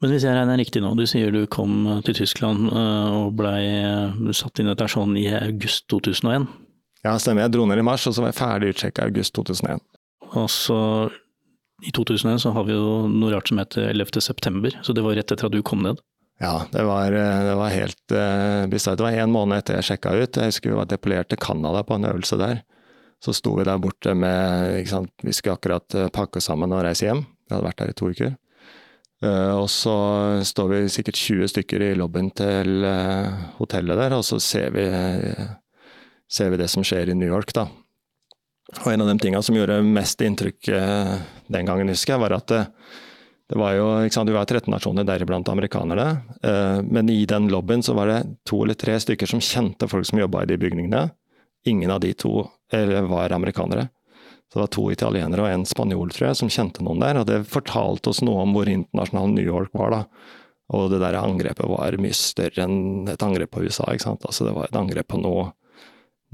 Men 0.06 0.12
hvis 0.14 0.22
jeg 0.22 0.38
regner 0.38 0.60
riktig 0.60 0.78
nå, 0.84 0.92
du 0.94 1.02
sier 1.10 1.32
du 1.34 1.40
kom 1.50 1.80
til 2.06 2.14
Tyskland 2.14 2.68
eh, 2.70 3.06
og 3.10 3.32
blei 3.34 4.30
satt 4.38 4.60
inn 4.62 4.70
etter 4.70 4.86
sånn 4.86 5.16
i 5.18 5.24
august 5.34 5.88
2001? 5.90 6.46
Ja, 7.02 7.16
stemmer. 7.18 7.42
Jeg 7.42 7.56
dro 7.56 7.64
ned 7.66 7.82
i 7.82 7.86
mars, 7.86 8.04
og 8.06 8.14
så 8.14 8.22
var 8.22 8.30
jeg 8.30 8.38
ferdig 8.38 8.68
utsjekka 8.70 9.02
i 9.02 9.10
august 9.10 9.34
2001. 9.34 9.82
Og 10.38 10.46
så 10.54 10.78
i 11.82 11.90
2001 11.90 12.38
så 12.44 12.54
har 12.54 12.68
vi 12.68 12.78
jo 12.78 13.08
noe 13.10 13.32
rart 13.34 13.50
som 13.50 13.58
heter 13.58 13.90
11. 13.90 14.22
september, 14.22 14.78
så 14.86 14.94
det 14.94 15.02
var 15.02 15.18
rett 15.18 15.34
etter 15.34 15.50
at 15.50 15.58
du 15.58 15.58
kom 15.66 15.82
ned? 15.82 15.98
Ja, 16.38 16.54
det 16.70 16.86
var, 16.86 17.10
det 17.10 17.58
var 17.58 17.74
helt 17.74 18.12
uh, 18.14 18.70
Det 18.70 19.02
var 19.02 19.10
en 19.10 19.34
måned 19.34 19.58
etter 19.58 19.80
jeg 19.80 19.90
sjekka 19.90 20.14
ut. 20.14 20.38
Jeg 20.38 20.54
husker 20.54 20.70
vi 20.70 20.78
var 20.78 20.86
depolert 20.86 21.34
til 21.34 21.42
Canada 21.42 21.82
på 21.82 21.98
en 21.98 22.06
øvelse 22.14 22.38
der. 22.38 22.62
Så 23.18 23.34
sto 23.34 23.58
vi 23.58 23.66
der 23.66 23.82
borte 23.82 24.14
med 24.14 24.86
Vi 25.24 25.32
skulle 25.32 25.58
akkurat 25.58 25.94
eh, 25.98 26.10
pakke 26.12 26.38
sammen 26.44 26.70
og 26.76 26.84
reise 26.84 27.08
hjem. 27.08 27.24
Vi 27.24 27.56
hadde 27.56 27.64
vært 27.64 27.80
der 27.80 27.90
i 27.90 27.96
to 27.96 28.10
uker. 28.12 28.36
Uh, 29.24 29.62
og 29.62 29.70
så 29.72 29.96
står 30.44 30.68
vi 30.74 30.80
sikkert 30.92 31.16
20 31.16 31.52
stykker 31.54 31.86
i 31.86 31.94
lobbyen 31.96 32.28
til 32.36 32.84
uh, 32.84 33.56
hotellet 33.56 34.02
der, 34.02 34.16
og 34.18 34.26
så 34.28 34.36
ser 34.42 34.74
vi, 34.76 34.84
ser 36.28 36.52
vi 36.52 36.60
det 36.60 36.68
som 36.72 36.84
skjer 36.84 37.12
i 37.12 37.16
New 37.16 37.32
York, 37.32 37.54
da. 37.56 37.68
Og 38.74 38.92
en 38.92 39.04
av 39.04 39.10
de 39.10 39.18
tingene 39.22 39.42
som 39.46 39.56
gjorde 39.56 39.78
mest 39.86 40.22
inntrykk 40.26 40.70
eh, 40.74 41.12
den 41.54 41.68
gangen, 41.68 41.90
husker 41.92 42.16
jeg, 42.16 42.22
var 42.24 42.34
at 42.34 42.48
det, 42.50 42.62
det 43.46 43.60
var 43.60 43.76
jo, 43.78 43.86
sant, 44.10 44.30
Vi 44.30 44.34
var 44.34 44.48
13 44.48 44.72
nasjoner, 44.72 45.06
deriblant 45.06 45.48
amerikanere. 45.52 46.08
Eh, 46.42 46.80
men 46.82 47.10
i 47.12 47.20
den 47.30 47.46
lobbyen 47.52 47.84
så 47.86 47.94
var 47.94 48.10
det 48.10 48.20
to 48.48 48.64
eller 48.64 48.78
tre 48.78 48.98
stykker 49.02 49.30
som 49.30 49.42
kjente 49.42 49.88
folk 49.90 50.08
som 50.08 50.18
jobba 50.18 50.42
i 50.42 50.50
de 50.50 50.58
bygningene. 50.58 51.06
Ingen 51.70 51.94
av 51.94 52.02
de 52.02 52.12
to 52.18 52.48
var 52.66 53.32
amerikanere. 53.32 53.88
Så 54.46 54.58
det 54.58 54.62
var 54.62 54.72
to 54.76 54.86
italienere 54.94 55.42
og 55.42 55.50
en 55.50 55.66
spanjol, 55.66 56.12
tror 56.14 56.28
jeg, 56.28 56.38
som 56.38 56.50
kjente 56.52 56.84
noen 56.86 57.02
der. 57.02 57.18
Og 57.20 57.26
det 57.28 57.42
fortalte 57.50 58.12
oss 58.12 58.22
noe 58.22 58.44
om 58.44 58.54
hvor 58.54 58.70
internasjonal 58.70 59.32
New 59.34 59.46
York 59.46 59.74
var, 59.74 59.94
da. 59.94 60.32
Og 60.76 60.88
det 60.90 60.98
der 61.02 61.18
angrepet 61.18 61.66
var 61.70 61.98
mye 62.02 62.16
større 62.16 62.64
enn 62.64 63.10
et 63.10 63.22
angrep 63.22 63.52
på 63.54 63.62
USA. 63.66 63.86
ikke 63.92 64.06
sant? 64.08 64.26
Altså 64.26 64.46
Det 64.46 64.54
var 64.56 64.70
et 64.70 64.78
angrep 64.78 65.10
på 65.12 65.20
noe 65.22 65.52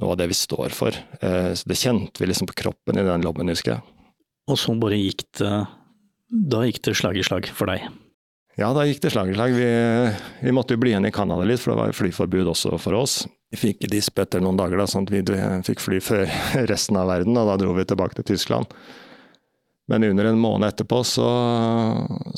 noe 0.00 0.14
av 0.14 0.21
det 0.21 0.31
vi 0.31 0.37
står 0.37 0.73
for. 0.75 0.97
Eh, 1.21 1.52
så 1.54 1.69
det 1.69 1.78
kjente 1.81 2.23
vi 2.23 2.31
liksom 2.31 2.49
på 2.50 2.57
kroppen 2.62 2.99
i 2.99 3.07
den 3.07 3.25
lobbyen, 3.25 3.52
husker 3.52 3.76
jeg. 3.76 3.85
Og 4.50 4.59
så 4.59 4.75
bare 4.78 4.99
gikk 4.99 5.25
det 5.38 5.52
Da 6.33 6.62
gikk 6.64 6.81
det 6.87 6.97
slag 6.97 7.19
i 7.21 7.23
slag 7.26 7.47
for 7.52 7.69
deg? 7.69 7.85
Ja, 8.57 8.71
da 8.73 8.87
gikk 8.88 9.02
det 9.04 9.11
slag 9.12 9.28
i 9.28 9.37
slag. 9.37 9.52
Vi, 9.52 9.66
vi 10.47 10.54
måtte 10.57 10.73
jo 10.73 10.81
bli 10.81 10.95
igjen 10.95 11.04
i 11.04 11.12
Canada 11.12 11.45
litt, 11.45 11.61
for 11.61 11.73
det 11.73 11.81
var 11.83 11.97
flyforbud 11.97 12.49
også 12.49 12.73
for 12.81 12.97
oss. 12.97 13.19
Vi 13.53 13.61
fikk 13.61 13.85
disp 13.93 14.17
etter 14.23 14.41
noen 14.41 14.57
dager, 14.57 14.81
da, 14.81 14.89
sånn 14.89 15.05
at 15.05 15.13
vi 15.13 15.21
fikk 15.67 15.83
fly 15.85 16.01
før 16.01 16.25
resten 16.73 16.97
av 16.97 17.11
verden. 17.13 17.37
Og 17.37 17.51
da 17.51 17.59
dro 17.61 17.75
vi 17.77 17.85
tilbake 17.89 18.17
til 18.19 18.33
Tyskland. 18.33 18.71
Men 19.93 20.07
under 20.07 20.25
en 20.31 20.39
måned 20.41 20.71
etterpå 20.71 21.03
så, 21.05 21.29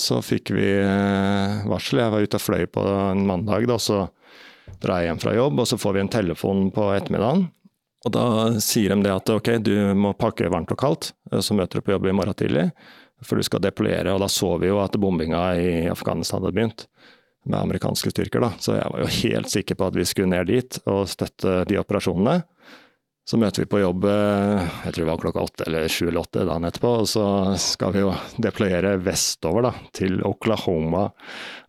så 0.00 0.18
fikk 0.25 0.50
vi 0.56 0.64
eh, 0.80 1.66
varsel. 1.71 2.00
Jeg 2.02 2.14
var 2.14 2.25
ute 2.25 2.40
og 2.40 2.42
fløy 2.42 2.64
på 2.73 2.83
en 2.88 3.26
mandag, 3.28 3.68
da, 3.71 3.76
så 3.78 4.06
drar 4.83 5.02
jeg 5.02 5.12
hjem 5.12 5.21
fra 5.23 5.35
jobb, 5.37 5.61
og 5.62 5.68
så 5.71 5.78
får 5.78 5.94
vi 5.94 6.02
en 6.02 6.11
telefon 6.11 6.64
på 6.75 6.88
ettermiddagen. 6.97 7.47
Og 8.04 8.12
da 8.12 8.26
sier 8.64 8.92
de 8.92 9.06
det 9.06 9.12
at 9.14 9.30
ok, 9.33 9.54
du 9.64 9.75
må 9.97 10.12
pakke 10.18 10.50
varmt 10.52 10.73
og 10.75 10.80
kaldt, 10.80 11.12
eh, 11.30 11.38
så 11.38 11.54
møter 11.54 11.78
du 11.78 11.87
på 11.87 11.94
jobb 11.94 12.09
i 12.11 12.16
morgen 12.16 12.40
tidlig. 12.40 12.71
For 13.25 13.38
du 13.38 13.47
skal 13.47 13.62
deployere, 13.62 14.12
og 14.12 14.25
da 14.25 14.28
så 14.33 14.56
vi 14.59 14.73
jo 14.73 14.83
at 14.83 14.99
bombinga 15.00 15.44
i 15.54 15.71
Afghanistan 15.92 16.42
hadde 16.42 16.56
begynt. 16.56 16.88
Med 17.44 17.58
amerikanske 17.60 18.10
styrker, 18.12 18.40
da. 18.40 18.54
Så 18.58 18.78
jeg 18.78 18.88
var 18.88 19.02
jo 19.04 19.12
helt 19.20 19.52
sikker 19.52 19.76
på 19.76 19.88
at 19.90 19.96
vi 19.98 20.06
skulle 20.08 20.32
ned 20.32 20.48
dit 20.48 20.78
og 20.88 21.04
støtte 21.12 21.62
de 21.68 21.76
operasjonene. 21.80 22.38
Så 23.24 23.38
møter 23.40 23.62
vi 23.62 23.68
på 23.72 23.80
jobb 23.80 24.02
jeg 24.04 24.90
tror 24.92 24.98
det 24.98 25.08
var 25.08 25.20
klokka 25.22 25.44
åtte 25.46 25.64
eller 25.64 25.86
sju 25.88 26.10
eller 26.10 26.20
åtte 26.20 26.42
dagen 26.44 26.68
etterpå, 26.68 26.90
og 27.00 27.06
så 27.08 27.24
skal 27.60 27.94
vi 27.94 28.02
jo 28.02 28.10
deployere 28.44 28.98
vestover 29.00 29.64
da, 29.64 29.70
til 29.96 30.18
Oklahoma, 30.28 31.06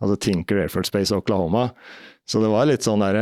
altså 0.01 0.17
Tinker 0.19 0.59
Airforce 0.65 0.91
Space 0.91 1.15
Oklahoma. 1.15 1.69
Så 2.27 2.41
det 2.43 2.49
var 2.51 2.67
litt 2.67 2.83
sånn 2.83 3.03
der, 3.05 3.19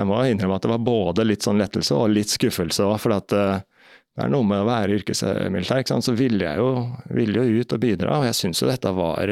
jeg 0.00 0.08
må 0.08 0.18
innrømme 0.26 0.58
at 0.58 0.66
det 0.66 0.72
var 0.72 0.82
både 0.82 1.26
litt 1.28 1.46
sånn 1.46 1.60
lettelse 1.62 1.94
og 1.94 2.10
litt 2.10 2.32
skuffelse 2.32 2.88
òg. 2.88 2.96
For 3.02 3.14
at 3.14 3.30
det 3.30 4.24
er 4.24 4.32
noe 4.32 4.48
med 4.48 4.64
å 4.64 4.68
være 4.70 4.96
yrkesmilitær, 4.96 5.84
så 6.00 6.14
ville 6.16 6.42
jeg 6.42 6.62
jo, 6.62 6.70
ville 7.12 7.44
jo 7.44 7.62
ut 7.62 7.76
og 7.76 7.82
bidra. 7.82 8.18
Og 8.18 8.30
jeg 8.30 8.38
syns 8.40 8.62
jo 8.64 8.70
dette 8.70 8.94
var 8.96 9.30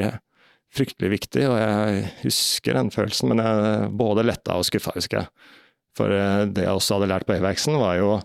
fryktelig 0.74 1.10
viktig, 1.16 1.44
og 1.48 1.58
jeg 1.58 2.06
husker 2.24 2.78
den 2.78 2.92
følelsen. 2.94 3.32
Men 3.32 3.42
jeg 3.44 3.90
både 3.98 4.26
letta 4.26 4.58
og 4.58 4.66
skuffa, 4.68 4.94
husker 4.98 5.22
jeg. 5.22 5.52
For 5.94 6.10
det 6.50 6.64
jeg 6.66 6.74
også 6.74 6.98
hadde 6.98 7.10
lært 7.12 7.28
på 7.28 7.36
Avaxen, 7.36 7.78
var 7.78 7.98
jo 8.00 8.16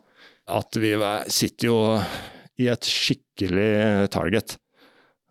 at 0.50 0.79
vi 0.82 0.96
sitter 1.29 1.70
jo 1.70 1.77
i 2.60 2.68
et 2.72 2.89
skikkelig 2.89 4.10
target. 4.12 4.58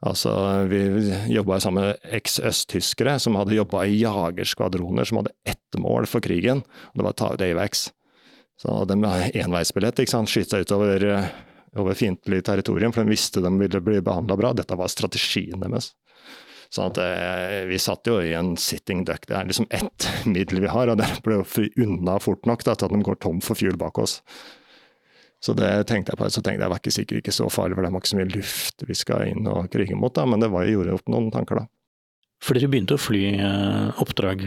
Altså, 0.07 0.31
vi 0.71 0.79
jobba 1.35 1.59
sammen 1.59 1.89
med 1.89 2.13
eks-østtyskere 2.15 3.17
som 3.19 3.35
hadde 3.35 3.57
jobba 3.59 3.83
i 3.83 3.99
jagerskvadroner 3.99 5.09
som 5.09 5.19
hadde 5.19 5.35
ett 5.43 5.79
mål 5.83 6.07
for 6.07 6.23
krigen, 6.23 6.63
og 6.63 7.01
det 7.01 7.07
var 7.09 7.17
å 7.17 7.19
ta 7.19 7.33
ut 7.35 7.43
AVAX. 7.43 7.89
Så 8.59 8.77
de 8.87 8.99
hadde 9.03 9.33
enveisbillett, 9.43 9.99
ikke 9.99 10.15
sant, 10.15 10.31
skyte 10.31 10.55
seg 10.55 10.67
utover 10.67 11.03
over 11.79 11.99
fiendtlig 11.99 12.45
territorium, 12.47 12.95
for 12.95 13.03
de 13.03 13.13
visste 13.13 13.43
de 13.43 13.51
ville 13.59 13.83
bli 13.83 13.99
behandla 14.07 14.39
bra. 14.39 14.55
Dette 14.55 14.79
var 14.79 14.91
strategien 14.91 15.59
deres. 15.67 15.93
Sånn 16.75 16.91
at 16.91 17.01
eh, 17.01 17.63
vi 17.69 17.79
satt 17.81 18.09
jo 18.09 18.19
i 18.21 18.35
en 18.37 18.53
sitting 18.61 19.07
duck. 19.09 19.25
Det 19.29 19.37
er 19.39 19.49
liksom 19.49 19.69
ett 19.73 20.09
middel 20.29 20.61
vi 20.65 20.73
har, 20.73 20.93
og 20.93 21.01
det 21.01 21.09
ble 21.25 21.41
jo 21.41 21.69
unna 21.85 22.19
fort 22.21 22.49
nok 22.49 22.65
da, 22.67 22.77
til 22.77 22.91
at 22.91 22.95
de 22.97 23.05
går 23.07 23.21
tom 23.25 23.41
for 23.45 23.59
fuel 23.59 23.79
bak 23.81 24.01
oss. 24.03 24.21
Så 25.41 25.55
det 25.55 25.71
tenkte 25.87 26.13
jeg 26.13 26.19
på, 26.19 26.29
så 26.35 26.43
tenkte 26.43 26.67
jeg 26.67 26.73
var 26.73 26.81
ikke 26.83 26.93
sikkert 26.95 27.23
ikke 27.23 27.35
så 27.35 27.47
farlig, 27.53 27.79
for 27.79 27.87
det 27.87 27.93
var 27.95 28.03
ikke 28.03 28.11
så 28.11 28.19
mye 28.19 28.33
luft 28.33 28.85
vi 28.89 28.97
skal 28.99 29.29
inn 29.31 29.47
og 29.47 29.69
krige 29.71 29.97
mot, 29.97 30.13
da, 30.15 30.27
men 30.27 30.43
det 30.43 30.51
var, 30.51 30.67
jeg 30.67 30.75
gjorde 30.75 30.97
opp 30.99 31.13
noen 31.15 31.29
tanker 31.35 31.63
da. 31.63 31.69
For 32.43 32.59
dere 32.59 32.71
begynte 32.71 32.99
å 32.99 33.03
fly 33.03 33.23
eh, 33.39 34.01
oppdrag 34.03 34.45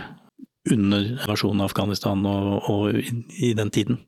under 0.71 1.07
invasjonen 1.15 1.63
av 1.63 1.71
Afghanistan 1.71 2.21
og, 2.27 2.51
og 2.69 2.99
i, 2.99 3.05
i, 3.39 3.53
den 3.57 3.71
tiden? 3.73 4.01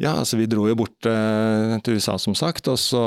Ja, 0.00 0.18
altså 0.20 0.38
vi 0.38 0.48
dro 0.48 0.68
jo 0.68 0.76
bort 0.78 1.08
eh, 1.08 1.76
til 1.84 1.98
USA 1.98 2.18
som 2.20 2.36
sagt, 2.36 2.68
og 2.68 2.78
så, 2.80 3.02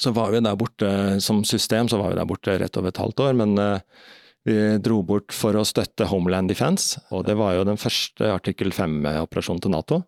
så, 0.00 0.12
var 0.16 0.32
vi 0.32 0.40
der 0.44 0.56
borte 0.58 0.92
som 1.20 1.42
system, 1.44 1.88
så 1.88 2.00
var 2.00 2.12
vi 2.12 2.20
der 2.20 2.28
borte 2.28 2.56
rett 2.60 2.78
over 2.80 2.92
et 2.92 3.00
halvt 3.00 3.24
år. 3.26 3.36
Men 3.42 3.58
eh, 3.60 4.06
vi 4.48 4.56
dro 4.80 5.02
bort 5.06 5.34
for 5.36 5.58
å 5.58 5.66
støtte 5.68 6.08
Homeland 6.08 6.48
Defense, 6.52 7.02
og 7.12 7.26
det 7.28 7.36
var 7.36 7.58
jo 7.58 7.66
den 7.68 7.80
første 7.80 8.32
artikkel 8.32 8.72
5-operasjonen 8.72 9.60
til 9.66 9.74
Nato. 9.74 10.00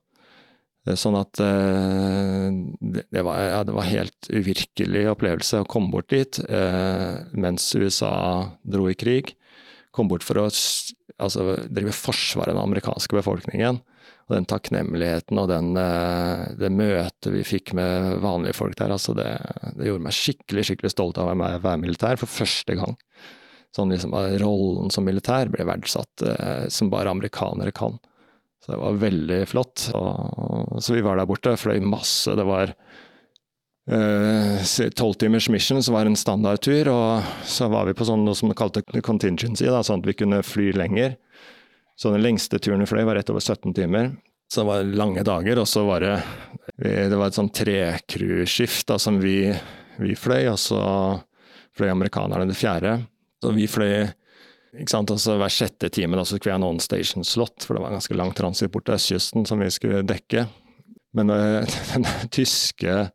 Eh, 0.86 0.96
sånn 0.96 1.18
at 1.20 1.42
eh, 1.44 2.48
det 2.80 3.26
var, 3.26 3.42
ja, 3.44 3.60
det 3.68 3.76
var 3.76 3.90
helt 3.90 4.32
uvirkelig 4.32 5.04
opplevelse 5.12 5.60
å 5.60 5.68
komme 5.68 5.92
bort 5.92 6.10
dit 6.12 6.40
mens 7.36 7.68
USA 7.76 8.14
dro 8.64 8.88
i 8.88 8.96
krig. 8.98 9.34
Kom 9.92 10.08
bort 10.08 10.24
for 10.24 10.40
å 10.40 10.48
altså, 11.18 11.56
drive 11.68 11.94
forsvar 11.96 12.48
av 12.50 12.56
den 12.56 12.62
amerikanske 12.62 13.18
befolkningen. 13.18 13.80
Og 14.28 14.36
den 14.36 14.46
takknemligheten 14.48 15.38
og 15.42 15.48
den, 15.50 15.72
det 15.74 16.70
møtet 16.72 17.32
vi 17.34 17.42
fikk 17.44 17.72
med 17.76 18.20
vanlige 18.22 18.54
folk 18.56 18.76
der, 18.78 18.94
altså 18.94 19.16
det, 19.18 19.26
det 19.76 19.88
gjorde 19.88 20.04
meg 20.06 20.14
skikkelig 20.16 20.64
skikkelig 20.68 20.92
stolt 20.94 21.18
av 21.20 21.32
å 21.32 21.34
være 21.36 21.80
militær 21.82 22.20
for 22.20 22.30
første 22.30 22.76
gang. 22.78 22.94
Sånn 23.74 23.92
liksom 23.92 24.14
Rollen 24.40 24.94
som 24.94 25.04
militær 25.04 25.50
ble 25.52 25.66
verdsatt 25.66 26.24
som 26.72 26.90
bare 26.92 27.12
amerikanere 27.12 27.74
kan. 27.74 27.98
Så 28.64 28.72
det 28.72 28.78
var 28.78 28.98
veldig 29.02 29.40
flott. 29.50 29.88
Og, 29.98 30.76
så 30.82 30.94
vi 30.94 31.02
var 31.02 31.18
der 31.18 31.26
borte, 31.26 31.56
fløy 31.58 31.80
masse. 31.82 32.30
Det 32.38 32.44
var 32.46 32.70
eh, 32.70 33.00
tolvtimers 33.88 35.48
uh, 35.48 35.52
mission, 35.52 35.82
som 35.82 35.94
var 35.94 36.06
en 36.06 36.16
standardtur. 36.16 36.88
Og 36.92 37.22
så 37.48 37.68
var 37.72 37.88
vi 37.88 37.96
på 37.98 38.06
sånn, 38.06 38.24
noe 38.26 38.38
som 38.38 38.52
vi 38.52 38.58
kalte 38.58 38.84
contingency, 39.02 39.66
da, 39.66 39.82
sånn 39.86 40.02
at 40.04 40.10
vi 40.10 40.18
kunne 40.22 40.42
fly 40.46 40.70
lenger. 40.76 41.16
Så 41.98 42.12
den 42.12 42.24
lengste 42.24 42.58
turen 42.62 42.82
vi 42.82 42.90
fløy, 42.90 43.04
var 43.06 43.18
rett 43.18 43.30
over 43.30 43.42
17 43.42 43.74
timer. 43.76 44.12
Så 44.52 44.60
det 44.60 44.68
var 44.68 44.88
lange 45.00 45.22
dager, 45.24 45.62
og 45.62 45.68
så 45.68 45.84
var 45.88 46.04
det 46.04 46.16
Det 46.76 47.16
var 47.16 47.30
et 47.30 47.36
sånn 47.36 47.52
trecruskift 47.52 48.90
som 49.00 49.20
vi, 49.22 49.52
vi 49.96 50.16
fløy, 50.18 50.48
og 50.50 50.58
så 50.60 50.80
fløy 51.76 51.92
amerikanerne 51.92 52.48
det 52.48 52.56
fjerde. 52.58 52.98
Så 53.42 53.52
vi 53.56 53.68
fløy? 53.70 54.10
Altså 54.72 55.36
Hver 55.36 55.52
sjette 55.52 55.90
time 55.92 56.16
da, 56.16 56.24
så 56.24 56.38
skulle 56.38 56.50
vi 56.50 56.54
ha 56.54 56.60
en 56.60 56.68
on-station 56.70 57.24
slot, 57.28 57.64
for 57.64 57.76
det 57.76 57.82
var 57.82 57.92
en 57.92 57.98
ganske 57.98 58.16
lang 58.16 58.32
transit 58.36 58.72
bort 58.72 58.86
til 58.88 58.96
østkysten 58.96 59.44
som 59.48 59.60
vi 59.60 59.68
skulle 59.72 60.00
dekke. 60.08 60.46
Men 61.16 61.32
uh, 61.32 61.60
den 61.92 62.06
tyske, 62.32 63.10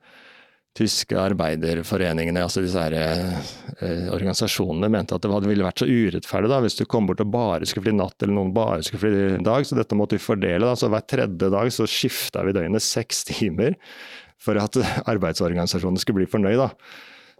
tyske 0.77 1.17
arbeiderforeningene, 1.17 2.43
altså 2.45 2.61
disse 2.61 2.81
her, 2.81 2.93
eh, 2.93 4.05
organisasjonene, 4.13 4.89
mente 4.93 5.17
at 5.17 5.25
det 5.25 5.49
ville 5.49 5.65
vært 5.65 5.81
så 5.81 5.89
urettferdig 5.89 6.51
da, 6.51 6.61
hvis 6.63 6.77
du 6.77 6.85
kom 6.89 7.09
bort 7.09 7.23
og 7.23 7.33
bare 7.33 7.67
skulle 7.67 7.87
fly 7.87 7.95
natt, 7.97 8.17
eller 8.21 8.37
noen 8.37 8.53
bare 8.55 8.85
skulle 8.85 9.01
fly 9.03 9.41
dag. 9.45 9.65
Så 9.65 9.77
dette 9.79 9.97
måtte 9.97 10.17
vi 10.17 10.23
fordele. 10.23 10.65
da, 10.65 10.77
så 10.77 10.91
Hver 10.93 11.05
tredje 11.09 11.51
dag 11.53 11.73
så 11.73 11.89
skifta 11.89 12.45
vi 12.45 12.55
døgnet 12.57 12.85
seks 12.85 13.25
timer 13.31 13.77
for 14.41 14.59
at 14.61 14.77
arbeidsorganisasjonene 15.13 16.01
skulle 16.01 16.21
bli 16.21 16.31
fornøyd. 16.31 16.61
da. 16.61 16.71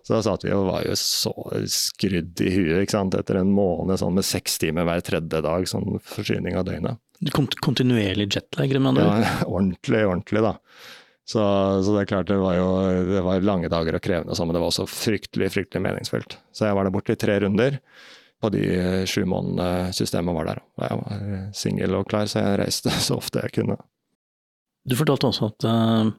Så 0.08 0.15
da 0.15 0.22
satt 0.24 0.46
vi 0.46 0.53
og 0.56 0.70
var 0.70 0.86
jo 0.88 0.94
så 0.96 1.34
skrudd 1.67 2.39
i 2.39 2.51
huet 2.53 2.86
ikke 2.86 2.96
sant? 2.96 3.17
etter 3.17 3.41
en 3.41 3.50
måned 3.51 4.00
sånn 4.00 4.15
med 4.15 4.25
seks 4.25 4.56
timer 4.62 4.88
hver 4.88 5.03
tredje 5.03 5.41
dag, 5.44 5.67
sånn 5.67 6.00
forsyning 6.08 6.56
av 6.56 6.63
døgnet. 6.70 7.01
Kont 7.34 7.58
kontinuerlig 7.65 8.29
jetlag? 8.32 8.72
Ja, 8.77 9.10
ordentlig, 9.50 10.06
ordentlig, 10.08 10.46
da. 10.46 10.53
Så, 11.27 11.41
så, 11.84 11.91
det 11.91 12.05
er 12.05 12.12
klart 12.13 12.29
det 12.29 12.38
var 12.39 12.55
jo 12.55 12.67
det 13.03 13.22
var 13.25 13.43
lange 13.43 13.67
dager 13.72 13.98
og 13.98 14.03
krevende, 14.03 14.36
men 14.39 14.55
det 14.55 14.62
var 14.63 14.69
også 14.72 14.86
fryktelig 14.88 15.50
fryktelig 15.51 15.84
meningsfullt. 15.84 16.38
Så 16.55 16.69
jeg 16.69 16.77
var 16.77 16.88
der 16.88 16.96
borte 16.96 17.17
i 17.17 17.19
tre 17.19 17.36
runder 17.43 17.81
på 18.39 18.51
de 18.53 18.63
sju 19.10 19.25
månedene 19.27 19.91
systemet 19.98 20.38
var 20.38 20.48
der. 20.48 20.62
Jeg 20.86 21.01
var 21.01 21.25
singel 21.57 21.98
og 22.00 22.07
klar, 22.12 22.29
så 22.31 22.46
jeg 22.46 22.62
reiste 22.62 22.93
så 23.10 23.19
ofte 23.19 23.43
jeg 23.43 23.57
kunne. 23.60 23.75
Du 24.88 24.96
fortalte 24.96 25.27
også 25.27 25.51
at 25.51 25.67
uh, 25.67 26.13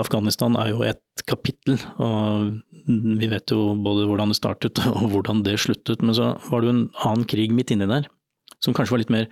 Afghanistan 0.00 0.56
er 0.56 0.72
jo 0.72 0.80
et 0.88 1.26
kapittel, 1.28 1.76
og 2.00 2.62
vi 2.88 3.28
vet 3.28 3.52
jo 3.52 3.74
både 3.84 4.08
hvordan 4.08 4.32
det 4.32 4.40
startet 4.40 4.80
og 4.94 5.10
hvordan 5.12 5.44
det 5.44 5.58
sluttet. 5.60 6.00
Men 6.00 6.16
så 6.16 6.32
var 6.48 6.64
det 6.64 6.70
jo 6.70 6.76
en 6.78 6.84
annen 7.04 7.28
krig 7.28 7.52
midt 7.52 7.76
inni 7.76 7.90
der, 7.90 8.08
som 8.64 8.72
kanskje 8.72 8.96
var 8.96 9.04
litt 9.04 9.12
mer, 9.14 9.28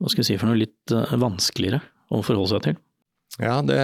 hva 0.00 0.08
skal 0.08 0.24
jeg 0.24 0.32
si 0.32 0.40
for 0.40 0.48
noe, 0.48 0.62
litt 0.64 0.96
uh, 0.96 1.12
vanskeligere 1.20 1.84
å 2.08 2.24
forholde 2.24 2.54
seg 2.56 2.70
til? 2.70 2.84
Ja, 3.38 3.60
det, 3.62 3.80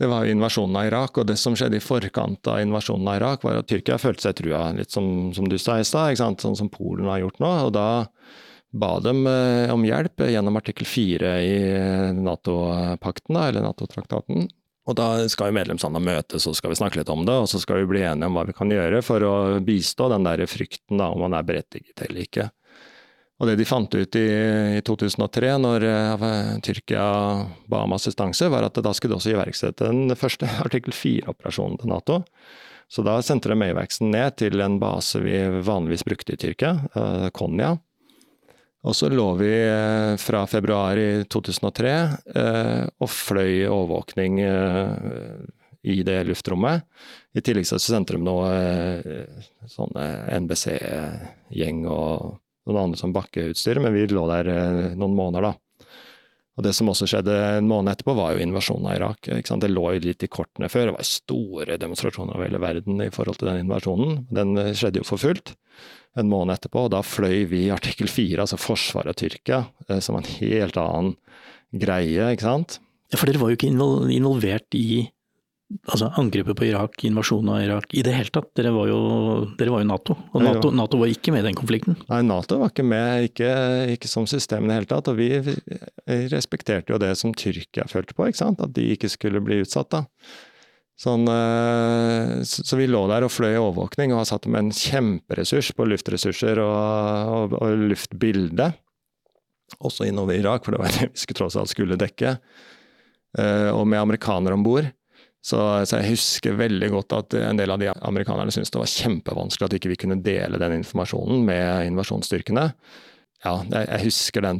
det 0.00 0.08
var 0.10 0.24
jo 0.24 0.32
invasjonen 0.36 0.76
av 0.80 0.88
Irak, 0.88 1.20
og 1.20 1.28
det 1.28 1.38
som 1.40 1.56
skjedde 1.56 1.78
i 1.80 1.84
forkant 1.84 2.48
av 2.52 2.62
invasjonen 2.64 3.08
av 3.12 3.20
Irak, 3.20 3.46
var 3.46 3.60
at 3.60 3.68
Tyrkia 3.70 4.00
følte 4.00 4.28
seg 4.28 4.40
trua, 4.40 4.66
litt 4.76 4.92
som, 4.92 5.30
som 5.36 5.48
du 5.48 5.58
sa 5.60 5.78
i 5.80 5.86
stad, 5.88 6.18
sånn 6.20 6.58
som 6.58 6.72
Polen 6.72 7.08
har 7.10 7.22
gjort 7.24 7.40
nå. 7.44 7.54
og 7.68 7.72
da 7.76 7.88
ba 8.76 8.98
dem 9.00 9.26
eh, 9.30 9.72
om 9.72 9.84
hjelp 9.86 10.26
gjennom 10.28 10.58
artikkel 10.58 10.88
fire 10.88 11.32
i 11.40 11.56
eh, 11.70 12.12
Nato-pakten, 12.16 13.38
eller 13.40 13.64
Nato-traktaten. 13.64 14.48
Og 14.86 14.94
da 14.94 15.06
skal 15.30 15.50
jo 15.50 15.56
medlemslandene 15.56 16.12
møtes 16.14 16.46
og 16.46 16.54
skal 16.54 16.70
vi 16.70 16.78
snakke 16.78 17.00
litt 17.00 17.10
om 17.10 17.24
det, 17.26 17.34
og 17.34 17.48
så 17.50 17.58
skal 17.62 17.80
vi 17.82 17.88
bli 17.90 18.04
enige 18.06 18.28
om 18.30 18.36
hva 18.38 18.44
vi 18.46 18.54
kan 18.54 18.70
gjøre 18.70 19.00
for 19.02 19.24
å 19.26 19.34
bistå 19.64 20.10
den 20.12 20.26
der 20.28 20.44
frykten 20.50 21.00
da, 21.00 21.08
om 21.10 21.24
man 21.24 21.34
er 21.34 21.46
berettiget 21.46 22.04
eller 22.06 22.22
ikke. 22.22 22.50
Og 23.36 23.50
det 23.50 23.58
de 23.60 23.66
fant 23.68 23.92
ut 23.92 24.16
i, 24.16 24.28
i 24.78 24.82
2003, 24.84 25.48
når 25.60 25.84
uh, 25.84 26.28
Tyrkia 26.64 27.06
ba 27.68 27.82
om 27.84 27.92
assistanse, 27.96 28.48
var 28.52 28.64
at 28.64 28.78
da 28.80 28.92
skulle 28.96 29.12
de 29.12 29.20
også 29.20 29.34
iverksette 29.34 29.90
den 29.90 30.16
første 30.16 30.48
artikkel 30.64 30.96
4-operasjonen 30.96 31.76
til 31.82 31.92
Nato. 31.92 32.22
Så 32.88 33.02
da 33.04 33.18
sendte 33.24 33.50
de 33.50 33.58
Mayvaxen 33.58 34.12
ned 34.14 34.38
til 34.40 34.62
en 34.62 34.78
base 34.80 35.20
vi 35.20 35.36
vanligvis 35.66 36.06
brukte 36.06 36.36
i 36.36 36.40
Tyrkia, 36.40 36.78
uh, 36.96 37.26
Konya. 37.36 37.74
Og 38.86 38.96
så 38.96 39.10
lå 39.12 39.26
vi 39.36 39.52
uh, 39.52 40.14
fra 40.22 40.46
februar 40.48 40.96
i 40.96 41.26
2003 41.28 41.92
eh, 41.92 42.82
og 43.02 43.10
fløy 43.10 43.66
overvåkning 43.66 44.38
i 45.86 45.96
det 46.06 46.16
luftrommet. 46.28 46.86
I 47.36 47.42
tillegg 47.44 47.66
så 47.68 47.80
sendte 47.82 48.14
de 48.14 48.22
noe 48.22 48.48
sånne 49.70 50.06
NBC-gjeng 50.38 51.82
og 51.90 52.38
noen 52.66 52.82
andre 52.82 53.00
som 53.00 53.14
bakkeutstyr, 53.14 53.80
men 53.82 53.94
vi 53.94 54.08
lå 54.10 54.26
der 54.30 54.50
noen 54.98 55.16
måneder, 55.16 55.50
da. 55.50 55.54
Og 56.56 56.64
Det 56.64 56.72
som 56.72 56.88
også 56.88 57.04
skjedde 57.04 57.34
en 57.58 57.68
måned 57.68 57.92
etterpå, 57.92 58.14
var 58.16 58.32
jo 58.32 58.40
invasjonen 58.40 58.88
av 58.88 58.94
Irak. 58.96 59.28
Det 59.28 59.68
lå 59.68 59.84
jo 59.92 60.04
litt 60.06 60.24
i 60.24 60.30
kortene 60.32 60.70
før. 60.72 60.88
Det 60.88 60.94
var 60.96 61.08
store 61.10 61.76
demonstrasjoner 61.82 62.32
over 62.32 62.48
hele 62.48 62.60
verden 62.62 63.02
i 63.04 63.10
forhold 63.12 63.36
til 63.42 63.50
den 63.50 63.66
invasjonen. 63.66 64.22
Den 64.32 64.56
skjedde 64.72 65.02
jo 65.02 65.08
for 65.08 65.20
fullt 65.20 65.52
en 66.16 66.30
måned 66.32 66.56
etterpå. 66.56 66.86
og 66.86 66.94
Da 66.94 67.02
fløy 67.04 67.44
vi 67.50 67.66
artikkel 67.74 68.08
4, 68.08 68.40
altså 68.46 68.56
forsvaret 68.60 69.12
av 69.12 69.18
Tyrkia, 69.20 69.60
eh, 69.88 70.00
som 70.00 70.16
en 70.16 70.30
helt 70.38 70.80
annen 70.80 71.16
greie, 71.76 72.32
ikke 72.32 72.48
sant. 72.48 72.78
Ja, 73.12 73.18
For 73.18 73.28
dere 73.28 73.42
var 73.42 73.52
jo 73.52 73.58
ikke 73.58 73.70
involvert 73.70 74.74
i 74.74 75.10
altså 75.86 76.08
angrepet 76.20 76.56
på 76.58 76.66
Irak, 76.68 76.98
invasjonen 77.08 77.52
av 77.54 77.62
Irak, 77.64 77.94
i 77.94 78.02
det 78.06 78.14
hele 78.14 78.32
tatt. 78.34 78.48
Dere 78.58 78.72
var 78.74 78.90
jo, 78.90 78.98
dere 79.58 79.74
var 79.74 79.82
jo 79.82 79.88
Nato, 79.90 80.16
og 80.32 80.44
NATO, 80.44 80.72
NATO, 80.74 81.00
var 81.02 81.12
ikke 81.12 81.34
med 81.34 81.44
i 81.44 81.48
den 81.48 81.58
konflikten? 81.58 81.98
Nei, 82.10 82.20
Nato 82.26 82.60
var 82.62 82.72
ikke 82.72 82.86
med, 82.86 83.30
ikke, 83.30 83.50
ikke 83.96 84.10
som 84.10 84.28
system 84.30 84.66
i 84.66 84.70
det 84.70 84.80
hele 84.80 84.90
tatt. 84.90 85.10
Og 85.12 85.18
vi 85.18 85.30
respekterte 86.32 86.94
jo 86.94 87.00
det 87.02 87.12
som 87.18 87.34
Tyrkia 87.34 87.88
følte 87.90 88.16
på, 88.16 88.28
ikke 88.28 88.44
sant? 88.44 88.62
at 88.62 88.74
de 88.76 88.92
ikke 88.94 89.10
skulle 89.12 89.42
bli 89.44 89.62
utsatt. 89.64 89.90
da. 89.94 90.04
Sånn, 90.96 91.26
eh, 91.28 92.40
så 92.46 92.78
vi 92.78 92.86
lå 92.88 93.02
der 93.10 93.26
og 93.26 93.32
fløy 93.34 93.50
i 93.52 93.60
overvåkning 93.60 94.14
og 94.14 94.22
har 94.22 94.30
satt 94.30 94.46
med 94.48 94.62
en 94.62 94.72
kjemperessurs 94.72 95.74
på 95.76 95.84
luftressurser 95.90 96.60
og, 96.62 97.34
og, 97.36 97.56
og 97.60 97.82
luftbilde. 97.92 98.70
Også 99.84 100.06
innover 100.08 100.38
Irak, 100.38 100.64
for 100.64 100.72
det 100.72 100.80
var 100.80 100.94
det 100.94 101.10
vi 101.10 101.20
skulle 101.20 101.42
tross 101.42 101.58
alt 101.60 101.74
skulle 101.74 101.98
dekke. 102.00 102.38
Eh, 103.36 103.70
og 103.74 103.84
med 103.84 104.00
amerikanere 104.00 104.56
om 104.56 104.64
bord. 104.64 104.88
Så, 105.46 105.58
så, 105.86 106.00
jeg 106.00 106.16
husker 106.16 106.56
veldig 106.58 106.88
godt 106.90 107.14
at 107.14 107.36
en 107.38 107.58
del 107.60 107.70
av 107.70 107.78
de 107.78 107.90
amerikanerne 107.94 108.50
syntes 108.50 108.72
det 108.74 108.80
var 108.80 108.90
kjempevanskelig 108.90 109.68
at 109.68 109.76
ikke 109.78 109.92
vi 109.92 109.98
kunne 110.02 110.18
dele 110.24 110.58
den 110.58 110.80
informasjonen 110.80 111.44
med 111.46 111.90
invasjonsstyrkene. 111.92 112.64
Ja, 113.44 113.52
jeg 113.70 114.00
husker 114.08 114.42
den 114.42 114.58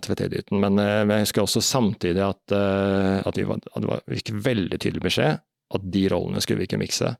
men 0.62 0.78
eh, 0.78 1.02
jeg 1.10 1.24
husker 1.24 1.42
også 1.42 1.62
samtidig 1.64 2.22
at, 2.22 2.52
at, 2.52 3.34
vi 3.38 3.46
var, 3.48 3.58
at 3.72 3.82
det 3.82 3.90
var 3.90 4.02
ikke 4.14 4.38
veldig 4.44 4.78
tydelig 4.78 5.02
beskjed 5.08 5.40
at 5.74 5.88
de 5.90 6.02
rollene 6.12 6.42
skulle 6.44 6.62
vi 6.62 6.68
ikke 6.68 6.78
mikse. 6.78 7.16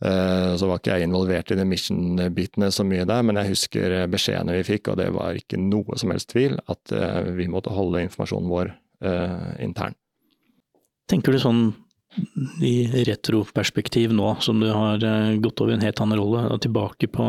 Uh, 0.00 0.56
så 0.56 0.64
var 0.66 0.80
ikke 0.80 0.96
jeg 0.96 1.06
involvert 1.06 1.52
i 1.52 1.58
de 1.58 1.66
mission-bitene 1.68 2.70
så 2.72 2.86
mye 2.88 3.04
der, 3.06 3.20
men 3.22 3.36
jeg 3.36 3.52
husker 3.52 3.94
beskjedene 4.10 4.56
vi 4.56 4.64
fikk, 4.66 4.88
og 4.88 4.96
det 4.98 5.10
var 5.14 5.36
ikke 5.36 5.60
noe 5.60 5.98
som 6.00 6.10
helst 6.10 6.32
tvil, 6.32 6.56
at 6.72 6.94
vi 7.36 7.46
måtte 7.52 7.74
holde 7.76 8.00
informasjonen 8.08 8.50
vår 8.50 8.72
intern. 9.62 9.94
Tenker 11.12 11.36
du 11.36 11.42
sånn 11.44 11.62
i 12.64 13.04
retroperspektiv 13.06 14.12
nå, 14.16 14.32
som 14.42 14.60
du 14.60 14.70
har 14.72 15.04
gått 15.42 15.60
over 15.62 15.76
en 15.76 15.84
helt 15.84 16.00
annen 16.02 16.18
rolle, 16.18 16.46
og 16.50 16.62
tilbake 16.64 17.10
på 17.12 17.26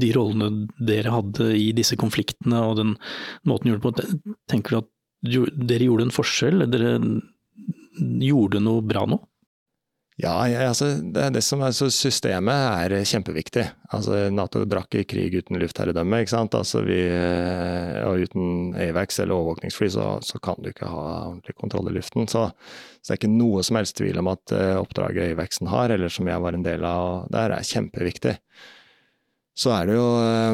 de 0.00 0.08
rollene 0.16 0.68
dere 0.80 1.12
hadde 1.12 1.50
i 1.58 1.68
disse 1.76 1.98
konfliktene 2.00 2.62
og 2.64 2.78
den 2.78 2.94
måten 3.48 3.68
du 3.68 3.74
gjorde 3.74 3.82
det 3.82 4.06
på, 4.08 4.32
tenker 4.48 4.74
du 4.74 4.80
at 4.80 4.90
dere 5.68 5.88
gjorde 5.88 6.08
en 6.08 6.14
forskjell? 6.14 6.64
Dere 6.72 6.94
gjorde 8.24 8.62
noe 8.64 8.84
bra 8.84 9.04
nå? 9.08 9.20
Ja, 10.22 10.36
altså, 10.68 10.92
det, 11.02 11.24
det 11.34 11.40
som 11.42 11.64
er, 11.66 11.72
Systemet 11.74 12.54
er 12.54 12.92
kjempeviktig. 13.10 13.64
Altså, 13.90 14.28
Nato 14.30 14.62
drakk 14.70 14.94
i 15.00 15.02
krig 15.08 15.34
uten 15.34 15.58
luftherredømme. 15.58 16.20
ikke 16.22 16.30
sant? 16.30 16.54
Altså, 16.54 16.84
vi, 16.86 17.00
eh, 17.10 17.98
og 18.06 18.22
uten 18.22 18.76
AVAX 18.78 19.18
eller 19.18 19.34
overvåkningsfly 19.34 19.88
så, 19.96 20.06
så, 20.22 20.38
kan 20.38 20.62
du 20.62 20.70
ikke 20.70 20.90
ha 20.90 21.06
ordentlig 21.32 21.56
kontroll 21.58 21.90
i 21.90 21.96
luften. 21.96 22.30
Så, 22.30 22.44
så, 23.00 23.08
det 23.08 23.16
er 23.16 23.20
ikke 23.20 23.32
noe 23.34 23.64
som 23.66 23.80
helst 23.80 23.98
tvil 23.98 24.22
om 24.22 24.30
at 24.30 24.54
uh, 24.54 24.78
oppdraget 24.78 25.34
AVAXen 25.34 25.72
har, 25.72 25.90
eller 25.90 26.12
som 26.12 26.30
jeg 26.30 26.44
var 26.46 26.54
en 26.54 26.68
del 26.68 26.86
av 26.86 27.26
der, 27.34 27.56
er 27.56 27.72
kjempeviktig 27.72 28.36
så 29.52 29.68
er 29.74 29.90
jo 29.92 30.04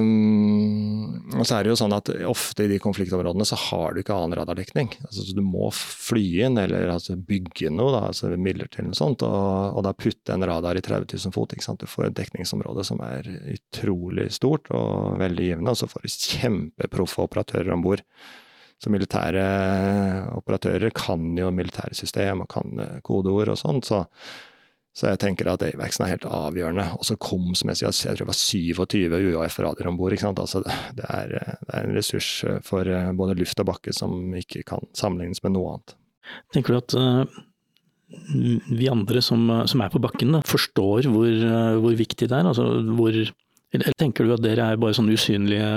um, 0.03 1.43
så 1.47 1.55
er 1.55 1.65
det 1.65 1.71
jo 1.71 1.77
sånn 1.79 1.95
at 1.95 2.11
ofte 2.27 2.65
i 2.65 2.71
de 2.73 2.81
konfliktområdene 2.83 3.47
så 3.47 3.55
har 3.69 3.95
du 3.95 4.01
ikke 4.03 4.17
annen 4.17 4.35
radardekning. 4.41 4.91
Altså, 5.07 5.23
du 5.37 5.43
må 5.45 5.69
fly 5.75 6.25
inn, 6.49 6.59
eller 6.59 6.91
altså, 6.91 7.15
bygge 7.15 7.71
noe, 7.71 7.93
da, 7.95 8.01
altså 8.09 8.33
midler 8.35 8.71
til 8.73 8.89
noe 8.89 8.99
sånt, 8.99 9.23
og, 9.27 9.79
og 9.79 9.87
da 9.87 9.95
putte 9.95 10.35
en 10.35 10.47
radar 10.51 10.81
i 10.81 10.83
30 10.83 11.07
000 11.15 11.37
fot. 11.37 11.55
Ikke 11.55 11.69
sant? 11.69 11.85
Du 11.85 11.91
får 11.91 12.09
et 12.09 12.19
dekningsområde 12.19 12.87
som 12.89 12.99
er 13.07 13.29
utrolig 13.55 14.29
stort 14.35 14.67
og 14.75 15.15
veldig 15.23 15.47
givende, 15.53 15.77
og 15.77 15.79
så 15.79 15.91
får 15.91 16.03
du 16.03 16.13
kjempeproffe 16.17 17.23
operatører 17.29 17.75
om 17.77 17.87
bord. 17.87 18.03
Så 18.83 18.91
militære 18.95 19.47
operatører 20.39 20.91
kan 20.95 21.33
jo 21.39 21.55
militære 21.55 21.95
system 21.99 22.45
og 22.45 22.51
kan 22.51 22.83
kodeord 23.07 23.55
og 23.55 23.63
sånt, 23.63 23.87
så 23.91 24.05
så 24.99 25.13
jeg 25.13 25.21
tenker 25.23 25.47
at 25.47 25.63
AVAX-en 25.63 26.05
er 26.09 26.15
helt 26.17 26.25
avgjørende. 26.27 26.85
Og 26.99 27.07
så 27.07 27.15
kom, 27.23 27.53
som 27.55 27.71
jeg 27.71 27.79
sier, 27.79 27.93
jeg 28.11 28.19
tror 28.19 28.27
det 28.27 28.33
var 28.33 28.39
27 28.91 29.35
UAF-radioer 29.37 29.91
om 29.93 29.99
bord. 30.01 30.17
Altså, 30.19 30.65
det, 30.67 31.05
er, 31.07 31.35
det 31.39 31.75
er 31.77 31.85
en 31.87 31.95
ressurs 31.95 32.31
for 32.67 32.91
eh, 32.91 33.13
både 33.15 33.37
luft 33.39 33.63
og 33.63 33.69
bakke 33.71 33.95
som 33.95 34.35
ikke 34.35 34.65
kan 34.67 34.83
sammenlignes 34.99 35.45
med 35.45 35.55
noe 35.55 35.77
annet. 35.77 35.95
Tenker 36.57 36.75
du 36.75 36.81
at 36.81 36.97
uh, 36.99 37.39
vi 38.75 38.89
andre 38.91 39.23
som, 39.23 39.47
som, 39.71 39.85
er 39.85 39.93
på 39.93 40.03
bakken, 40.03 40.35
da, 40.35 40.43
forstår 40.49 41.07
hvor, 41.13 41.31
uh, 41.31 41.79
hvor, 41.79 41.95
viktig 41.95 42.27
det 42.27 42.35
er? 42.35 42.51
Altså, 42.51 42.67
hvor, 42.99 43.15
eller 43.79 43.97
tenker 44.03 44.27
du 44.27 44.35
at 44.35 44.43
dere 44.43 44.67
er 44.67 44.83
bare 44.83 44.99
sånne 44.99 45.15
usynlige 45.15 45.71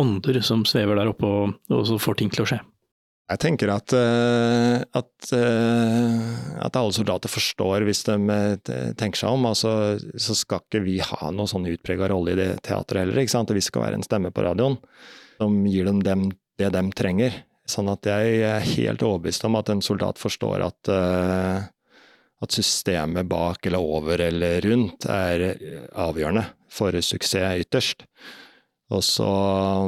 ånder 0.00 0.40
som 0.46 0.64
svever 0.64 0.96
der 0.96 1.12
oppe 1.12 1.28
og, 1.28 1.54
og 1.76 1.92
får 2.00 2.22
ting 2.22 2.32
til 2.32 2.46
å 2.46 2.48
skje? 2.54 2.62
Jeg 3.26 3.40
tenker 3.42 3.70
at, 3.74 3.90
eh, 3.96 4.84
at, 4.94 5.30
eh, 5.34 6.26
at, 6.62 6.76
alle 6.78 6.94
soldater 6.94 7.30
forstår 7.30 7.82
hvis 7.88 8.04
de 8.06 8.14
eh, 8.30 8.92
tenker 8.94 9.18
seg 9.18 9.34
om. 9.34 9.48
Altså, 9.50 9.72
så 10.14 10.36
skal 10.38 10.62
ikke 10.62 10.84
vi 10.84 11.00
ha 11.02 11.32
noen 11.34 11.50
sånn 11.50 11.66
utprega 11.72 12.12
rolle 12.12 12.36
i 12.36 12.38
det 12.38 12.50
teatret 12.68 13.02
heller. 13.02 13.18
ikke 13.18 13.34
sant? 13.34 13.50
Vi 13.50 13.64
skal 13.64 13.88
være 13.88 13.98
en 13.98 14.06
stemme 14.06 14.30
på 14.30 14.46
radioen 14.46 14.78
som 15.40 15.58
gir 15.66 15.90
dem, 15.90 16.04
dem 16.06 16.28
det 16.56 16.70
de 16.76 16.84
trenger. 16.94 17.42
Sånn 17.66 17.90
at 17.90 18.06
jeg 18.06 18.38
er 18.46 18.62
helt 18.62 19.02
overbevist 19.02 19.48
om 19.48 19.58
at 19.58 19.74
en 19.74 19.82
soldat 19.82 20.22
forstår 20.22 20.62
at, 20.62 20.90
at 22.46 22.54
systemet 22.54 23.26
bak 23.26 23.66
eller 23.66 23.82
over 23.82 24.22
eller 24.22 24.62
rundt 24.70 25.08
er 25.10 25.48
avgjørende 25.98 26.46
for 26.70 26.94
suksess 27.02 27.66
ytterst. 27.66 28.06
Så, 28.86 29.26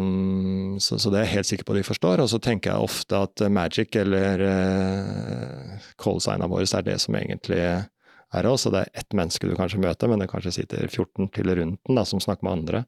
mm, 0.02 0.80
så, 0.82 0.98
så, 0.98 1.10
det 1.10 1.20
er 1.20 1.26
jeg 1.28 1.34
helt 1.36 1.50
sikker 1.52 1.68
på 1.68 1.76
de 1.76 1.84
forstår. 1.86 2.22
Og 2.24 2.30
så 2.32 2.40
tenker 2.42 2.72
jeg 2.72 2.88
ofte 2.88 3.20
at 3.28 3.44
magic 3.52 3.94
eller 4.00 4.42
uh, 4.42 5.86
callsigna 6.02 6.48
våre 6.50 6.66
er 6.66 6.86
det 6.86 6.98
som 7.02 7.14
egentlig 7.18 7.62
er 7.62 8.50
oss. 8.50 8.66
Og 8.66 8.74
det 8.74 8.84
er 8.84 9.02
ett 9.04 9.16
menneske 9.16 9.46
du 9.46 9.54
kanskje 9.58 9.82
møter, 9.82 10.10
men 10.10 10.22
det 10.22 10.30
kanskje 10.32 10.56
sitter 10.60 10.88
14 10.88 11.30
til 11.36 11.54
rundt 11.54 11.80
den 11.86 12.10
som 12.10 12.22
snakker 12.22 12.48
med 12.48 12.58
andre. 12.58 12.84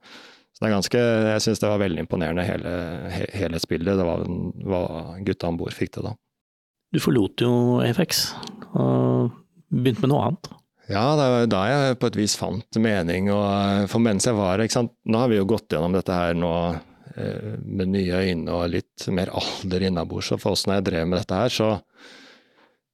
Så 0.51 0.65
det 0.65 0.69
er 0.69 0.75
ganske, 0.75 1.03
Jeg 1.31 1.43
syns 1.45 1.63
det 1.63 1.71
var 1.71 1.85
veldig 1.85 2.03
imponerende, 2.03 2.45
hele 2.45 2.73
he, 3.15 3.27
helhetsbildet. 3.45 4.01
Det 4.01 4.09
var 4.09 4.27
hva 4.73 4.83
gutta 5.25 5.49
om 5.49 5.61
bord 5.61 5.77
fikk 5.77 5.95
til 5.95 6.11
da. 6.11 6.17
Du 6.91 6.99
forlot 6.99 7.39
jo 7.39 7.53
FX 7.87 8.33
og 8.75 9.31
begynte 9.71 10.03
med 10.03 10.11
noe 10.11 10.27
annet. 10.27 10.51
Ja, 10.91 11.15
det 11.15 11.27
var 11.31 11.45
da 11.47 11.59
jeg 11.71 11.99
på 12.03 12.09
et 12.11 12.17
vis 12.19 12.33
fant 12.35 12.79
mening. 12.83 13.29
Og, 13.31 13.45
eh, 13.47 13.87
for 13.91 14.03
mens 14.03 14.27
jeg 14.27 14.35
var 14.35 14.59
ikke 14.59 14.75
sant? 14.81 14.97
Nå 15.07 15.21
har 15.23 15.29
vi 15.31 15.39
jo 15.39 15.47
gått 15.47 15.71
gjennom 15.71 15.95
dette 15.95 16.17
her 16.17 16.35
nå 16.35 16.55
eh, 17.15 17.53
med 17.63 17.93
nye 17.93 18.23
øyne 18.25 18.57
og 18.57 18.73
litt 18.73 19.07
mer 19.15 19.31
alder 19.39 19.87
innabords. 19.87 20.33
Og 20.35 20.43
for 20.43 20.57
oss 20.57 20.67
når 20.67 20.81
jeg 20.81 20.87
drev 20.89 21.07
med 21.07 21.23
dette 21.23 21.39
her, 21.39 21.55
så, 21.55 21.69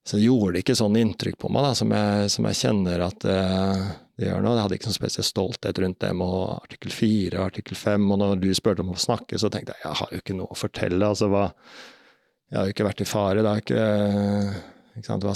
så 0.04 0.20
gjorde 0.20 0.58
det 0.58 0.66
ikke 0.66 0.76
sånn 0.76 1.00
inntrykk 1.00 1.40
på 1.40 1.52
meg 1.56 1.70
da, 1.70 1.72
som, 1.80 1.96
jeg, 1.96 2.28
som 2.36 2.50
jeg 2.50 2.60
kjenner 2.60 3.06
at 3.06 3.26
eh, 3.32 3.88
det 4.20 4.28
gjør 4.28 4.44
nå. 4.44 4.52
Jeg 4.52 4.66
hadde 4.66 4.80
ikke 4.80 4.90
noen 4.90 4.98
spesiell 5.00 5.28
stolthet 5.30 5.82
rundt 5.86 6.00
det 6.04 6.12
med 6.20 6.36
artikkel 6.58 6.94
4 6.98 7.40
og 7.40 7.46
artikkel 7.48 7.80
5. 7.80 8.06
Og 8.12 8.22
når 8.26 8.44
du 8.44 8.50
spurte 8.60 8.84
om 8.84 8.92
å 8.92 9.00
snakke, 9.08 9.40
så 9.40 9.48
tenkte 9.48 9.72
jeg 9.72 9.88
jeg 9.88 10.02
har 10.02 10.12
jo 10.12 10.20
ikke 10.20 10.36
noe 10.36 10.52
å 10.52 10.60
fortelle. 10.66 11.00
altså 11.00 11.32
hva 11.32 11.48
Jeg 12.52 12.60
har 12.60 12.68
jo 12.68 12.76
ikke 12.76 12.92
vært 12.92 13.04
i 13.08 13.08
fare. 13.08 13.40
Det 13.40 13.50
har 13.54 13.64
ikke, 13.64 13.90
ikke 15.00 15.08
sant, 15.08 15.28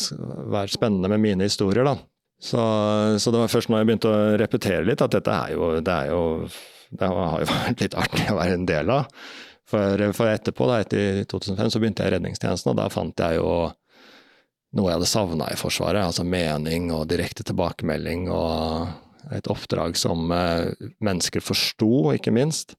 vært 0.52 0.76
spennende 0.76 1.08
med 1.08 1.24
mine 1.24 1.48
historier, 1.48 1.88
da. 1.88 1.96
Så, 2.40 2.60
så, 3.20 3.32
det 3.32 3.40
var 3.42 3.52
først 3.52 3.68
når 3.68 3.82
jeg 3.82 3.88
begynte 3.90 4.10
å 4.10 4.20
repetere 4.40 4.84
litt, 4.88 5.02
at 5.04 5.12
dette 5.12 5.32
er 5.34 5.54
jo, 5.54 5.74
det 5.84 5.92
er 5.92 6.12
jo 6.14 6.22
det 6.90 7.06
har 7.06 7.42
jo 7.42 7.50
vært 7.52 7.84
litt 7.84 7.96
artig 7.98 8.26
å 8.32 8.38
være 8.38 8.56
en 8.58 8.66
del 8.68 8.92
av. 8.94 9.20
For, 9.70 10.06
for 10.16 10.30
etterpå, 10.32 10.66
da, 10.66 10.80
etter 10.82 11.22
2005, 11.30 11.70
så 11.70 11.82
begynte 11.82 12.02
jeg 12.02 12.10
i 12.10 12.16
redningstjenesten, 12.16 12.72
og 12.72 12.80
da 12.80 12.88
fant 12.90 13.22
jeg 13.22 13.38
jo 13.38 13.52
noe 14.76 14.90
jeg 14.90 14.98
hadde 14.98 15.10
savna 15.10 15.46
i 15.50 15.58
Forsvaret. 15.58 16.02
Altså 16.02 16.26
mening 16.26 16.90
og 16.94 17.06
direkte 17.10 17.46
tilbakemelding 17.46 18.28
og 18.34 19.32
et 19.34 19.50
oppdrag 19.50 19.98
som 19.98 20.30
eh, 20.34 20.70
mennesker 21.04 21.44
forsto, 21.44 22.10
ikke 22.16 22.34
minst. 22.34 22.74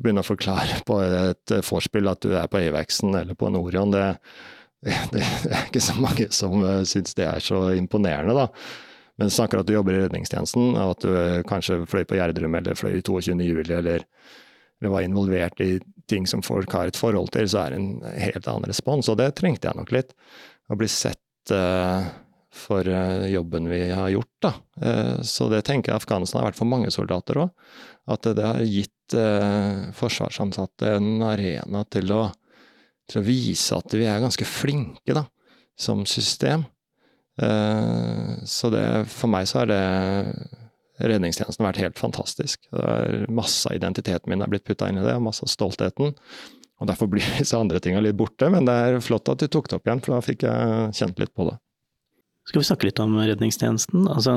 Begynne 0.00 0.24
å 0.24 0.26
forklare 0.26 0.80
på 0.88 0.98
et 1.04 1.52
vorspiel 1.68 2.08
at 2.10 2.24
du 2.24 2.32
er 2.36 2.48
på 2.50 2.62
AVAX-en 2.62 3.18
eller 3.18 3.36
på 3.38 3.48
en 3.48 3.58
Orion, 3.60 3.92
det, 3.92 4.06
det, 4.84 4.96
det, 5.12 5.52
er 5.52 5.68
ikke 5.68 5.84
så 5.84 5.98
mange 6.00 6.30
som 6.34 6.56
uh, 6.64 6.80
syns 6.88 7.12
det 7.18 7.28
er 7.28 7.44
så 7.44 7.66
imponerende, 7.76 8.34
da. 8.38 8.48
Men 9.20 9.30
snakker 9.30 9.60
at 9.60 9.68
du 9.68 9.74
jobber 9.74 9.96
i 9.96 10.02
redningstjenesten, 10.04 10.72
og 10.76 10.94
at 10.96 11.04
du 11.04 11.12
eh, 11.12 11.42
kanskje 11.48 11.82
fløy 11.88 12.04
på 12.08 12.16
Gjerdrum 12.16 12.56
eller 12.58 12.78
fløy 12.78 12.96
i 12.96 13.04
22. 13.04 13.36
juli, 13.44 13.66
eller, 13.76 14.06
eller, 14.80 14.90
var 14.92 15.04
involvert 15.04 15.60
i 15.60 15.76
ting 16.10 16.26
som 16.28 16.42
folk 16.44 16.72
har 16.74 16.90
et 16.90 16.98
forhold 16.98 17.32
til, 17.34 17.48
så 17.48 17.66
er 17.66 17.74
det 17.74 17.82
en 17.82 18.16
helt 18.24 18.48
annen 18.48 18.68
respons. 18.70 19.10
Og 19.12 19.20
det 19.20 19.34
trengte 19.38 19.68
jeg 19.68 19.78
nok 19.78 19.92
litt. 19.94 20.16
Å 20.72 20.78
bli 20.78 20.88
sett 20.90 21.52
uh, 21.52 22.08
for 22.52 22.88
uh, 22.88 23.28
jobben 23.30 23.68
vi 23.70 23.84
har 23.92 24.10
gjort, 24.14 24.32
da. 24.42 24.52
Uh, 24.80 25.20
så 25.26 25.46
det 25.52 25.62
tenker 25.68 25.92
jeg 25.92 26.02
Afghanistan 26.02 26.40
har 26.40 26.50
vært 26.50 26.58
for 26.58 26.72
mange 26.72 26.90
soldater 26.94 27.44
òg. 27.44 27.52
At 28.10 28.26
det 28.26 28.42
har 28.42 28.64
gitt 28.66 28.90
forsvarsansatte 29.12 30.94
en 30.96 31.20
arena 31.26 31.82
til 31.92 32.08
å, 32.16 32.22
til 33.10 33.20
å 33.20 33.24
vise 33.26 33.76
at 33.76 33.92
vi 33.92 34.06
er 34.08 34.22
ganske 34.24 34.46
flinke, 34.48 35.12
da, 35.12 35.26
som 35.78 36.06
system. 36.08 36.64
Eh, 37.40 38.44
så 38.44 38.70
det, 38.72 38.84
for 39.12 39.32
meg 39.32 39.48
så 39.48 39.62
har 39.62 39.70
det 39.70 39.82
redningstjenesten 41.02 41.66
vært 41.66 41.80
helt 41.82 42.00
fantastisk. 42.00 42.66
Det 42.70 42.82
er 42.82 43.30
masse 43.32 43.68
av 43.70 43.78
identiteten 43.78 44.30
min 44.30 44.44
er 44.44 44.50
blitt 44.52 44.66
putta 44.68 44.90
inn 44.90 45.00
i 45.00 45.06
det, 45.06 45.16
og 45.16 45.26
masse 45.30 45.44
av 45.46 45.52
stoltheten. 45.52 46.12
Og 46.82 46.90
Derfor 46.90 47.10
blir 47.10 47.24
disse 47.38 47.58
andre 47.58 47.80
tinga 47.82 48.02
litt 48.04 48.18
borte, 48.18 48.50
men 48.52 48.68
det 48.68 48.74
er 48.74 49.02
flott 49.04 49.30
at 49.32 49.42
du 49.42 49.48
tok 49.48 49.70
det 49.70 49.78
opp 49.78 49.88
igjen, 49.88 50.02
for 50.04 50.16
da 50.16 50.24
fikk 50.24 50.46
jeg 50.48 50.92
kjent 50.98 51.22
litt 51.22 51.34
på 51.34 51.48
det. 51.48 51.56
Skal 52.50 52.62
vi 52.62 52.68
snakke 52.68 52.88
litt 52.88 53.02
om 53.02 53.14
redningstjenesten? 53.22 54.08
Altså, 54.10 54.34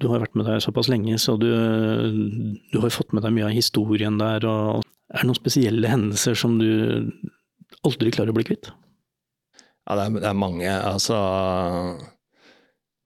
du 0.00 0.08
har 0.12 0.20
vært 0.22 0.36
med 0.36 0.46
der 0.48 0.60
såpass 0.60 0.90
lenge, 0.92 1.16
så 1.20 1.38
du, 1.40 1.48
du 2.72 2.78
har 2.82 2.92
fått 2.92 3.14
med 3.16 3.24
deg 3.24 3.34
mye 3.36 3.48
av 3.48 3.56
historien 3.56 4.20
der. 4.20 4.44
Og 4.48 4.84
er 4.84 5.22
det 5.22 5.28
noen 5.28 5.40
spesielle 5.40 5.88
hendelser 5.88 6.36
som 6.36 6.58
du 6.60 7.10
aldri 7.86 8.12
klarer 8.12 8.34
å 8.34 8.36
bli 8.36 8.46
kvitt? 8.52 8.70
Ja, 9.88 9.96
det 9.96 10.04
er, 10.04 10.16
det 10.20 10.28
er 10.28 10.36
mange. 10.36 10.68
Altså 10.68 11.16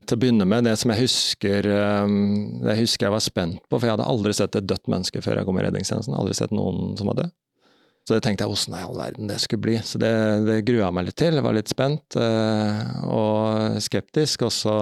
Til 0.05 0.19
å 0.19 0.21
begynne 0.21 0.47
med, 0.49 0.67
det 0.67 0.75
som 0.77 0.91
jeg 0.93 1.07
husker 1.07 1.67
um, 2.05 2.61
Det 2.61 2.75
jeg 2.75 2.83
husker 2.83 3.07
jeg 3.07 3.15
var 3.15 3.25
spent 3.25 3.63
på, 3.65 3.79
for 3.79 3.89
jeg 3.89 3.95
hadde 3.97 4.09
aldri 4.11 4.35
sett 4.37 4.59
et 4.59 4.67
dødt 4.69 4.91
menneske 4.93 5.23
før 5.25 5.41
jeg 5.41 5.49
kom 5.49 5.61
i 5.61 5.65
redningstjenesten. 5.65 6.17
Aldri 6.19 6.37
sett 6.37 6.55
noen 6.55 6.93
som 6.99 7.09
var 7.11 7.23
død. 7.23 7.33
Så 8.05 8.13
det 8.13 8.21
tenkte 8.27 8.45
jeg 8.45 8.53
åssen 8.53 8.75
i 8.77 8.83
all 8.85 8.99
verden 8.99 9.31
det 9.31 9.39
skulle 9.41 9.65
bli. 9.65 9.79
Så 9.81 9.97
det, 10.03 10.13
det 10.45 10.59
grua 10.69 10.91
meg 10.93 11.09
litt 11.09 11.17
til. 11.21 11.39
Jeg 11.39 11.47
var 11.47 11.57
litt 11.57 11.73
spent 11.73 12.19
uh, 12.21 12.81
og 13.09 13.79
skeptisk. 13.85 14.45
Og 14.45 14.53
så, 14.53 14.77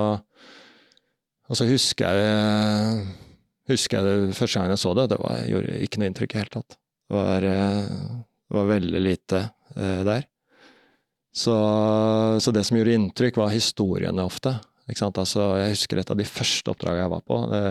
og 1.46 1.58
så 1.58 1.68
husker 1.70 2.18
jeg 2.18 3.04
husker 3.70 4.00
jeg 4.00 4.26
det 4.26 4.36
første 4.36 4.58
gang 4.58 4.72
jeg 4.72 4.82
så 4.82 4.92
det, 4.98 5.06
det 5.12 5.20
var, 5.22 5.38
gjorde 5.46 5.78
ikke 5.86 6.02
noe 6.02 6.10
inntrykk 6.10 6.32
i 6.32 6.34
det 6.34 6.42
hele 6.42 6.54
tatt. 6.56 6.76
Det 7.06 7.18
var, 7.20 7.46
uh, 7.46 8.20
det 8.50 8.58
var 8.58 8.70
veldig 8.72 9.02
lite 9.06 9.44
uh, 9.76 10.02
der. 10.08 10.26
Så, 11.32 11.54
så, 12.44 12.52
det 12.52 12.66
som 12.68 12.76
gjorde 12.76 12.98
inntrykk, 12.98 13.38
var 13.40 13.54
historiene 13.54 14.26
ofte. 14.26 14.58
Altså, 15.00 15.44
jeg 15.60 15.74
husker 15.76 16.00
et 16.00 16.10
av 16.12 16.18
de 16.18 16.28
første 16.28 16.72
oppdragene 16.72 17.04
jeg 17.04 17.12
var 17.12 17.22
på. 17.26 17.38
Det, 17.52 17.62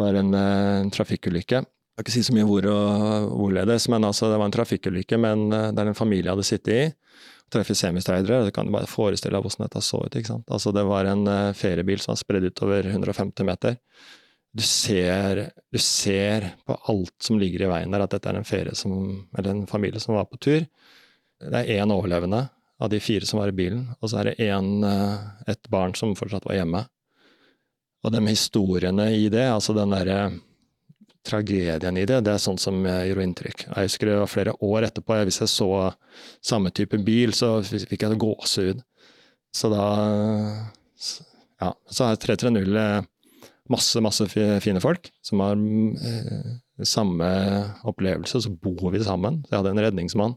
var 0.00 0.18
en, 0.18 0.34
en 0.34 0.90
trafikkulykke. 0.94 1.62
Jeg 1.62 2.02
skal 2.02 2.04
ikke 2.04 2.14
si 2.16 2.24
så 2.26 2.34
mye 2.34 2.46
hvor 2.48 2.66
og 2.70 3.28
hvorledes, 3.38 3.86
men 3.92 4.06
altså, 4.06 4.30
det 4.32 4.38
var 4.40 4.50
en 4.50 4.56
trafikkulykke 4.56 5.18
men, 5.22 5.46
der 5.50 5.90
en 5.90 5.98
familie 5.98 6.32
hadde 6.32 6.46
sittet 6.46 6.74
i. 6.74 6.84
Treffer 7.54 7.76
semistreidere. 7.78 8.48
Du 8.48 8.54
kan 8.54 8.72
bare 8.72 8.90
forestille 8.90 9.36
deg 9.36 9.44
hvordan 9.44 9.68
dette 9.68 9.82
så 9.84 10.00
ut. 10.02 10.16
ikke 10.16 10.32
sant? 10.32 10.48
Altså, 10.50 10.72
det 10.74 10.82
var 10.88 11.06
en 11.06 11.22
uh, 11.28 11.54
feriebil 11.54 12.00
som 12.02 12.14
var 12.14 12.18
spredd 12.22 12.48
utover 12.48 12.88
150 12.90 13.46
meter. 13.46 13.78
Du 14.54 14.62
ser, 14.62 15.44
du 15.74 15.78
ser 15.82 16.52
på 16.66 16.76
alt 16.90 17.14
som 17.22 17.38
ligger 17.38 17.66
i 17.66 17.70
veien 17.70 17.94
der, 17.94 18.04
at 18.06 18.14
dette 18.14 18.30
er 18.30 18.38
en 18.38 18.46
ferie 18.46 18.74
som, 18.78 18.94
eller 19.36 19.50
en 19.50 19.64
familie 19.70 20.02
som 20.02 20.14
var 20.14 20.28
på 20.30 20.38
tur. 20.38 20.66
Det 21.44 21.60
er 21.60 21.82
én 21.82 21.94
overlevende 21.94 22.46
av 22.84 22.90
de 22.92 23.00
fire 23.02 23.26
som 23.26 23.40
var 23.40 23.50
i 23.50 23.56
bilen, 23.56 23.86
og 24.00 24.10
så 24.10 24.20
er 24.20 24.30
det 24.30 24.48
en, 24.50 24.84
eh, 24.84 25.52
et 25.54 25.70
barn 25.72 25.94
som 25.98 26.14
fortsatt 26.18 26.46
var 26.48 26.58
hjemme. 26.58 26.84
Og 28.04 28.12
de 28.12 28.20
historiene 28.28 29.08
i 29.16 29.28
det, 29.32 29.46
altså 29.48 29.74
den 29.76 29.94
derre 29.94 30.18
tragedien 31.24 31.96
i 31.96 32.04
det, 32.04 32.20
det 32.26 32.34
er 32.34 32.42
sånn 32.42 32.60
som 32.60 32.82
gjorde 32.84 33.24
inntrykk. 33.24 33.62
Jeg 33.70 33.88
husker 33.88 34.10
det 34.10 34.18
var 34.20 34.28
flere 34.28 34.52
år 34.60 34.84
etterpå, 34.90 35.16
hvis 35.24 35.40
jeg 35.40 35.52
så 35.54 35.70
samme 36.44 36.72
type 36.76 37.00
bil, 37.00 37.32
så 37.32 37.56
fikk 37.64 38.04
jeg 38.04 38.20
gåsehud. 38.20 38.84
Så 39.54 39.70
da 39.72 39.88
Ja, 41.62 41.70
så 41.88 42.10
har 42.10 42.16
330 42.20 42.76
eh, 42.76 43.06
masse, 43.70 44.00
masse 44.02 44.26
fine 44.28 44.80
folk 44.82 45.08
som 45.24 45.40
har 45.40 45.54
eh, 45.56 46.48
samme 46.84 47.28
opplevelse, 47.86 48.42
så 48.42 48.50
bor 48.50 48.90
vi 48.92 49.00
sammen. 49.06 49.44
Jeg 49.48 49.56
hadde 49.60 49.70
en 49.72 49.84
redningsmann 49.86 50.34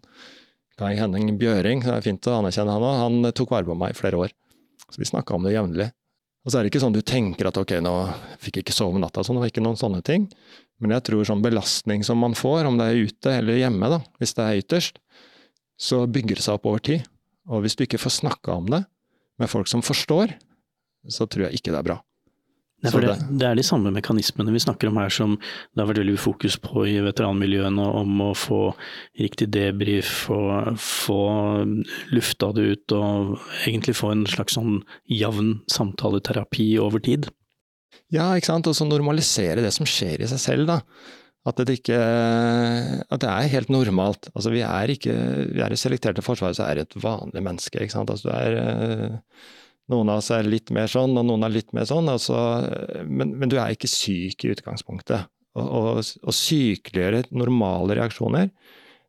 Kai 0.77 0.93
Henning 0.99 1.31
Bjøring, 1.41 1.81
det 1.81 1.89
er 1.89 2.03
fint 2.05 2.27
å 2.29 2.35
anerkjenne 2.37 2.73
han 2.75 2.83
òg, 2.85 2.97
han 3.01 3.31
tok 3.33 3.55
vare 3.55 3.65
på 3.65 3.75
meg 3.77 3.95
i 3.95 3.97
flere 3.97 4.19
år. 4.21 4.33
Så 4.91 5.01
vi 5.01 5.07
snakka 5.09 5.33
om 5.33 5.47
det 5.47 5.55
jevnlig. 5.55 5.87
Og 6.45 6.53
så 6.53 6.59
er 6.59 6.63
det 6.63 6.69
ikke 6.71 6.83
sånn 6.83 6.93
du 6.95 7.01
tenker 7.01 7.49
at 7.49 7.57
ok, 7.59 7.73
nå 7.83 7.93
fikk 8.39 8.59
jeg 8.59 8.67
ikke 8.67 8.75
sove 8.77 8.95
om 8.95 9.01
natta, 9.01 9.23
sånn, 9.25 9.39
det 9.39 9.43
var 9.43 9.51
ikke 9.51 9.63
noen 9.65 9.79
sånne 9.79 10.03
ting. 10.05 10.27
Men 10.79 10.93
jeg 10.93 11.07
tror 11.09 11.25
sånn 11.27 11.41
belastning 11.41 12.05
som 12.05 12.21
man 12.21 12.37
får, 12.37 12.69
om 12.69 12.77
det 12.77 12.91
er 12.91 13.09
ute 13.09 13.33
eller 13.39 13.57
hjemme, 13.57 13.89
da, 13.91 13.99
hvis 14.21 14.37
det 14.37 14.45
er 14.45 14.61
ytterst, 14.61 15.01
så 15.81 16.05
bygger 16.05 16.37
det 16.37 16.45
seg 16.45 16.59
opp 16.59 16.69
over 16.69 16.83
tid. 16.85 17.09
Og 17.49 17.65
hvis 17.65 17.75
du 17.75 17.83
ikke 17.87 17.99
får 18.01 18.19
snakka 18.21 18.59
om 18.61 18.69
det 18.71 18.83
med 19.41 19.49
folk 19.49 19.67
som 19.71 19.81
forstår, 19.85 20.37
så 21.09 21.25
tror 21.25 21.47
jeg 21.47 21.59
ikke 21.59 21.73
det 21.73 21.81
er 21.81 21.89
bra. 21.89 21.97
Nei, 22.85 22.91
det, 23.01 23.13
det, 23.41 23.45
er 23.47 23.57
de 23.57 23.63
samme 23.65 23.89
mekanismene 23.89 24.51
vi 24.53 24.61
snakker 24.61 24.91
om 24.91 24.99
her 25.01 25.09
som 25.09 25.31
det 25.39 25.81
har 25.81 25.87
vært 25.89 26.03
veldig 26.03 26.19
fokus 26.21 26.59
på 26.61 26.83
i 26.85 26.99
veteranmiljøene, 27.01 27.87
om 28.01 28.21
å 28.21 28.29
få 28.37 28.59
riktig 29.17 29.47
debrief 29.55 30.27
og 30.33 30.77
få 30.81 31.21
lufta 32.13 32.51
det 32.53 32.67
ut 32.69 32.95
og 32.99 33.33
egentlig 33.63 33.97
få 33.97 34.13
en 34.13 34.27
slags 34.29 34.59
sånn 34.59 34.83
jevn 35.09 35.55
samtaleterapi 35.73 36.75
over 36.83 37.01
tid. 37.01 37.31
Ja, 38.13 38.29
ikke 38.37 38.51
sant, 38.51 38.69
og 38.69 38.77
så 38.77 38.85
normalisere 38.85 39.63
det 39.65 39.73
som 39.75 39.89
skjer 39.89 40.21
i 40.21 40.29
seg 40.29 40.43
selv, 40.43 40.69
da. 40.69 40.81
At 41.47 41.57
det, 41.63 41.79
ikke, 41.79 41.97
at 43.07 43.21
det 43.23 43.29
er 43.31 43.53
helt 43.53 43.69
normalt. 43.71 44.27
Altså, 44.33 44.51
vi 44.51 44.65
er 44.67 44.91
ikke 44.91 45.13
Vi 45.55 45.61
er 45.63 45.71
i 45.71 45.79
selekterte 45.79 46.23
forsvaret, 46.25 46.57
så 46.59 46.65
er 46.67 46.75
det 46.75 46.87
et 46.87 46.97
vanlig 46.99 47.43
menneske, 47.43 47.79
ikke 47.79 47.95
sant. 47.95 48.11
Altså, 48.11 48.27
du 48.27 48.33
er 48.35 48.57
eh, 48.59 49.45
noen 49.91 50.11
av 50.11 50.21
oss 50.21 50.31
er 50.35 50.47
litt 50.47 50.71
mer 50.75 50.89
sånn, 50.91 51.15
og 51.19 51.25
noen 51.27 51.47
er 51.47 51.53
litt 51.53 51.71
mer 51.75 51.87
sånn. 51.87 52.09
Altså, 52.11 52.35
men, 53.07 53.35
men, 53.39 53.51
du 53.51 53.57
er 53.59 53.75
ikke 53.75 53.89
syk 53.91 54.43
i 54.43 54.51
utgangspunktet. 54.55 55.31
Å 55.57 56.33
sykeliggjøre 56.35 57.23
normale 57.33 57.95
reaksjoner, 57.97 58.51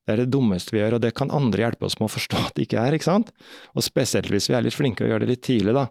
det 0.08 0.14
er 0.14 0.22
det 0.22 0.32
dummeste 0.32 0.72
vi 0.72 0.80
gjør, 0.80 0.96
og 0.96 1.02
det 1.04 1.12
kan 1.18 1.32
andre 1.34 1.66
hjelpe 1.66 1.84
oss 1.84 1.98
med 1.98 2.06
å 2.06 2.14
forstå 2.14 2.38
at 2.40 2.54
det 2.56 2.64
ikke 2.64 2.80
er. 2.80 2.94
ikke 2.96 3.10
sant? 3.10 3.34
Og 3.76 3.84
spesielt 3.84 4.30
hvis 4.32 4.48
vi 4.48 4.56
er 4.56 4.64
litt 4.64 4.76
flinke 4.76 5.04
og 5.04 5.12
gjør 5.12 5.24
det 5.24 5.34
litt 5.34 5.44
tidlig, 5.44 5.74
da. 5.76 5.90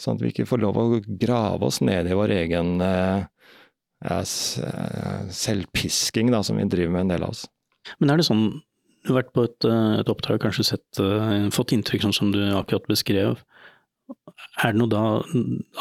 Sånn 0.00 0.16
at 0.16 0.24
vi 0.24 0.30
ikke 0.32 0.48
får 0.48 0.62
lov 0.62 0.78
å 0.80 0.86
grave 1.04 1.68
oss 1.68 1.82
ned 1.84 2.08
i 2.08 2.16
vår 2.16 2.32
egen 2.38 2.80
eh, 2.80 3.26
eh, 4.08 4.24
selvpisking, 5.42 6.32
da, 6.32 6.40
som 6.46 6.56
vi 6.56 6.64
driver 6.72 6.96
med 6.96 7.04
en 7.04 7.12
del 7.12 7.26
av 7.26 7.34
oss. 7.34 7.44
Men 8.00 8.14
er 8.14 8.22
det 8.22 8.26
sånn, 8.30 8.46
du 9.04 9.12
har 9.12 9.20
vært 9.20 9.34
på 9.36 9.44
et, 9.50 9.68
eh, 9.68 10.00
et 10.00 10.14
oppdrag, 10.14 10.40
kanskje 10.46 10.70
sett, 10.72 11.02
fått 11.52 11.76
inntrykk 11.76 12.06
sånn 12.06 12.16
som 12.22 12.32
du 12.32 12.40
akkurat 12.56 12.88
beskrev. 12.88 13.36
Er 14.62 14.72
det 14.72 14.80
noe 14.80 14.90
da 14.90 15.04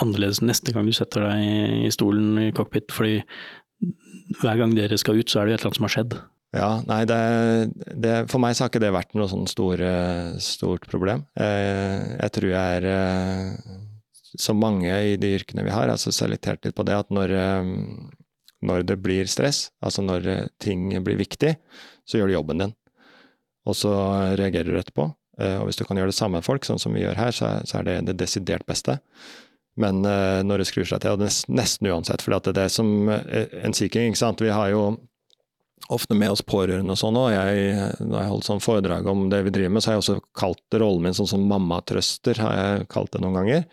annerledes 0.02 0.42
neste 0.44 0.74
gang 0.76 0.88
du 0.88 0.94
setter 0.96 1.28
deg 1.28 1.88
i 1.88 1.92
stolen 1.94 2.38
i 2.42 2.52
cockpit, 2.56 2.92
fordi 2.94 3.20
hver 4.42 4.60
gang 4.60 4.76
dere 4.78 5.00
skal 5.00 5.20
ut, 5.20 5.30
så 5.30 5.42
er 5.42 5.50
det 5.50 5.56
et 5.56 5.62
eller 5.62 5.72
annet 5.72 5.80
som 5.80 5.88
har 5.88 5.96
skjedd? 5.96 6.18
Ja, 6.52 6.72
nei, 6.84 7.04
det, 7.08 7.20
det, 8.04 8.16
for 8.32 8.44
meg 8.44 8.58
så 8.58 8.66
har 8.66 8.72
ikke 8.72 8.82
det 8.84 8.92
vært 8.92 9.14
noe 9.16 9.30
sånn 9.32 9.48
store, 9.48 9.92
stort 10.44 10.88
problem. 10.92 11.24
Jeg, 11.40 12.10
jeg 12.18 12.34
tror 12.36 12.50
jeg 12.52 12.82
er, 12.82 13.62
som 14.36 14.60
mange 14.60 14.92
i 14.92 15.16
de 15.20 15.32
yrkene 15.38 15.64
vi 15.68 15.72
har, 15.72 15.92
altså 15.92 16.12
selektert 16.16 16.68
litt 16.68 16.76
på 16.76 16.86
det 16.88 16.98
at 16.98 17.14
når, 17.14 17.34
når 18.68 18.86
det 18.90 19.00
blir 19.00 19.32
stress, 19.32 19.70
altså 19.80 20.04
når 20.04 20.28
ting 20.60 20.90
blir 21.06 21.20
viktig, 21.24 21.56
så 22.04 22.20
gjør 22.20 22.32
du 22.32 22.36
jobben 22.36 22.66
din. 22.66 22.76
Og 23.70 23.78
så 23.78 23.94
reagerer 24.36 24.74
du 24.74 24.80
etterpå. 24.82 25.08
Eh, 25.42 25.58
og 25.60 25.70
hvis 25.70 25.80
du 25.80 25.86
kan 25.88 25.98
gjøre 26.00 26.14
det 26.14 26.18
samme 26.18 26.40
med 26.40 26.48
folk, 26.48 26.68
sånn 26.68 26.82
som 26.82 26.94
vi 26.96 27.04
gjør 27.04 27.20
her, 27.20 27.34
så 27.36 27.80
er 27.80 27.88
det 27.88 28.02
det 28.10 28.20
desidert 28.22 28.68
beste. 28.70 29.00
Men 29.80 30.04
uh, 30.04 30.42
når 30.44 30.62
det 30.62 30.68
skrur 30.68 30.88
seg 30.88 31.00
til, 31.00 31.16
og 31.16 31.22
nesten, 31.56 31.88
uansett, 31.88 32.24
for 32.24 32.36
det 32.44 32.66
er 32.66 32.74
som 32.74 33.08
uh, 33.08 33.22
en 33.64 33.76
Sea 33.76 33.88
King, 33.92 34.12
ikke 34.12 34.20
sant. 34.20 34.44
Vi 34.44 34.52
har 34.52 34.68
jo 34.74 34.82
ofte 35.92 36.16
med 36.16 36.34
oss 36.34 36.44
pårørende 36.46 36.94
og 36.94 37.00
sånn 37.00 37.18
òg. 37.20 37.34
Når 38.04 38.18
jeg 38.20 38.32
holdt 38.32 38.48
sånn 38.48 38.64
foredrag 38.64 39.08
om 39.10 39.26
det 39.32 39.42
vi 39.48 39.54
driver 39.56 39.74
med, 39.74 39.84
så 39.84 39.92
har 39.92 39.98
jeg 39.98 40.04
også 40.04 40.20
kalt 40.38 40.78
rollen 40.78 41.08
min 41.08 41.18
sånn 41.18 41.30
som 41.32 41.48
mammatrøster, 41.50 42.40
har 42.44 42.60
jeg 42.60 42.90
kalt 42.92 43.16
det 43.16 43.24
noen 43.24 43.40
ganger. 43.40 43.66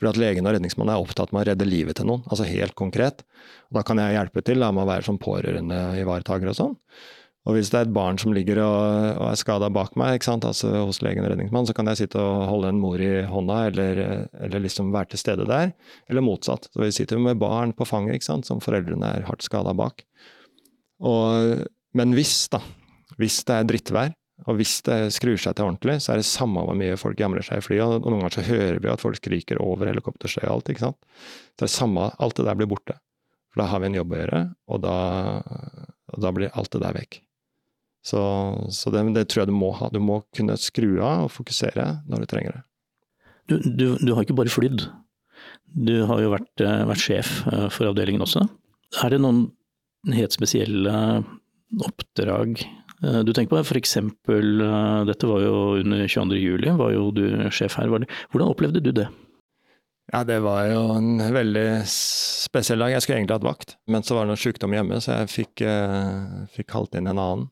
Fordi 0.00 0.10
at 0.10 0.20
legen 0.20 0.48
og 0.48 0.56
redningsmannen 0.56 0.96
er 0.96 1.04
opptatt 1.04 1.32
med 1.32 1.44
å 1.44 1.48
redde 1.52 1.68
livet 1.68 2.00
til 2.00 2.08
noen, 2.10 2.24
altså 2.26 2.48
helt 2.48 2.74
konkret. 2.76 3.22
Og 3.70 3.78
da 3.78 3.84
kan 3.86 4.00
jeg 4.02 4.16
hjelpe 4.16 4.42
til 4.44 4.64
da, 4.64 4.72
med 4.74 4.84
å 4.84 4.90
være 4.90 5.06
sånn 5.06 5.20
pårørendeivaretaker 5.22 6.50
og 6.50 6.58
sånn. 6.58 6.74
Og 7.44 7.58
hvis 7.58 7.68
det 7.68 7.76
er 7.76 7.84
et 7.84 7.92
barn 7.92 8.16
som 8.20 8.32
ligger 8.32 8.62
og, 8.64 8.84
og 9.20 9.26
er 9.28 9.36
skada 9.36 9.68
bak 9.72 9.98
meg, 10.00 10.22
altså 10.24 10.70
hos 10.78 11.02
legen 11.04 11.26
og 11.26 11.32
redningsmann, 11.34 11.66
så 11.68 11.74
kan 11.76 11.90
jeg 11.90 12.00
sitte 12.00 12.22
og 12.22 12.46
holde 12.48 12.70
en 12.72 12.80
mor 12.80 13.02
i 13.04 13.10
hånda, 13.28 13.58
eller, 13.68 14.00
eller 14.46 14.64
liksom 14.64 14.94
være 14.94 15.12
til 15.12 15.20
stede 15.20 15.44
der. 15.50 15.74
Eller 16.08 16.24
motsatt. 16.24 16.70
Så 16.72 16.80
vi 16.80 16.88
sitter 16.96 17.20
med 17.20 17.42
barn 17.42 17.74
på 17.76 17.84
fanget, 17.88 18.16
ikke 18.16 18.30
sant? 18.30 18.48
som 18.48 18.64
foreldrene 18.64 19.12
er 19.18 19.28
hardt 19.28 19.44
skada 19.44 19.76
bak. 19.76 20.06
Og, 21.04 21.66
men 21.92 22.16
hvis, 22.16 22.46
da, 22.54 22.62
hvis 23.20 23.42
det 23.44 23.58
er 23.58 23.68
drittvær, 23.68 24.16
og 24.48 24.56
hvis 24.58 24.78
det 24.88 24.98
skrur 25.14 25.36
seg 25.38 25.54
til 25.56 25.68
ordentlig, 25.68 25.98
så 26.02 26.14
er 26.14 26.22
det 26.22 26.26
samme 26.26 26.64
hvor 26.64 26.76
mye 26.78 26.96
folk 26.98 27.20
jamrer 27.20 27.44
seg 27.44 27.60
i 27.60 27.64
flyet. 27.64 27.84
Og 27.84 28.08
noen 28.08 28.24
ganger 28.24 28.38
så 28.40 28.46
hører 28.48 28.80
vi 28.82 28.90
at 28.90 29.04
folk 29.04 29.20
skriker 29.20 29.60
over 29.62 29.92
helikopterstøy 29.92 30.46
og 30.46 30.56
alt. 30.56 30.72
ikke 30.72 30.86
sant? 30.86 30.98
Så 31.54 31.66
det 31.66 31.68
er 31.68 31.76
samme, 31.76 32.08
alt 32.18 32.40
det 32.40 32.48
der 32.48 32.58
blir 32.58 32.72
borte. 32.72 32.96
For 33.52 33.62
da 33.62 33.68
har 33.70 33.84
vi 33.84 33.92
en 33.92 34.00
jobb 34.00 34.16
å 34.16 34.18
gjøre, 34.18 34.42
og 34.74 34.82
da, 34.82 34.96
og 36.10 36.24
da 36.24 36.34
blir 36.34 36.56
alt 36.58 36.72
det 36.74 36.82
der 36.82 36.96
vekk. 36.96 37.20
Så, 38.04 38.20
så 38.68 38.92
det, 38.92 39.02
det, 39.16 39.28
tror 39.32 39.44
jeg 39.44 39.52
du 39.52 39.56
må 39.56 39.70
ha. 39.78 39.88
Du 39.92 40.00
må 40.04 40.20
kunne 40.36 40.58
skru 40.60 40.98
av 41.00 41.26
og 41.26 41.32
fokusere 41.32 41.86
når 42.10 42.24
du 42.24 42.28
trenger 42.28 42.58
det. 42.58 42.62
Du, 43.48 43.56
du, 43.64 43.86
du 44.00 44.12
har 44.12 44.24
ikke 44.24 44.36
bare 44.36 44.52
flydd. 44.52 44.84
Du 45.74 45.96
har 46.08 46.20
jo 46.22 46.30
vært, 46.34 46.52
eh, 46.62 46.84
vært, 46.86 47.02
sjef 47.02 47.40
eh, 47.50 47.66
for 47.72 47.90
avdelingen 47.90 48.24
også. 48.24 48.44
Er 49.02 49.14
det 49.14 49.22
noen 49.24 49.48
helt 50.14 50.36
spesielle 50.36 50.94
oppdrag 51.82 52.60
eh, 52.62 53.20
du 53.26 53.32
tenker 53.34 53.56
på? 53.56 53.80
Eksempel, 53.80 54.62
dette 55.08 55.28
var 55.28 55.42
jo 55.42 55.56
under 55.80 56.04
22. 56.04 56.38
juli, 56.38 56.70
var 56.78 56.94
jo 56.94 57.08
du 57.16 57.26
sjef 57.50 57.80
her. 57.80 57.90
Hvordan 57.90 58.50
opplevde 58.52 58.84
du 58.84 58.92
det? 58.94 59.08
Ja, 60.12 60.20
det 60.28 60.42
var 60.44 60.68
jo 60.68 60.82
en 60.98 61.16
veldig 61.32 61.66
spesiell 61.88 62.84
dag. 62.84 62.92
Jeg 62.92 63.02
skulle 63.02 63.22
egentlig 63.22 63.38
hatt 63.38 63.48
vakt, 63.48 63.76
men 63.88 64.04
så 64.04 64.18
var 64.18 64.26
det 64.26 64.34
noe 64.34 64.44
sykdom 64.44 64.76
hjemme, 64.76 65.00
så 65.00 65.22
jeg 65.22 65.32
fikk, 65.32 65.64
fikk 66.52 66.68
kalt 66.76 67.00
inn 67.00 67.08
en 67.08 67.16
annen. 67.16 67.46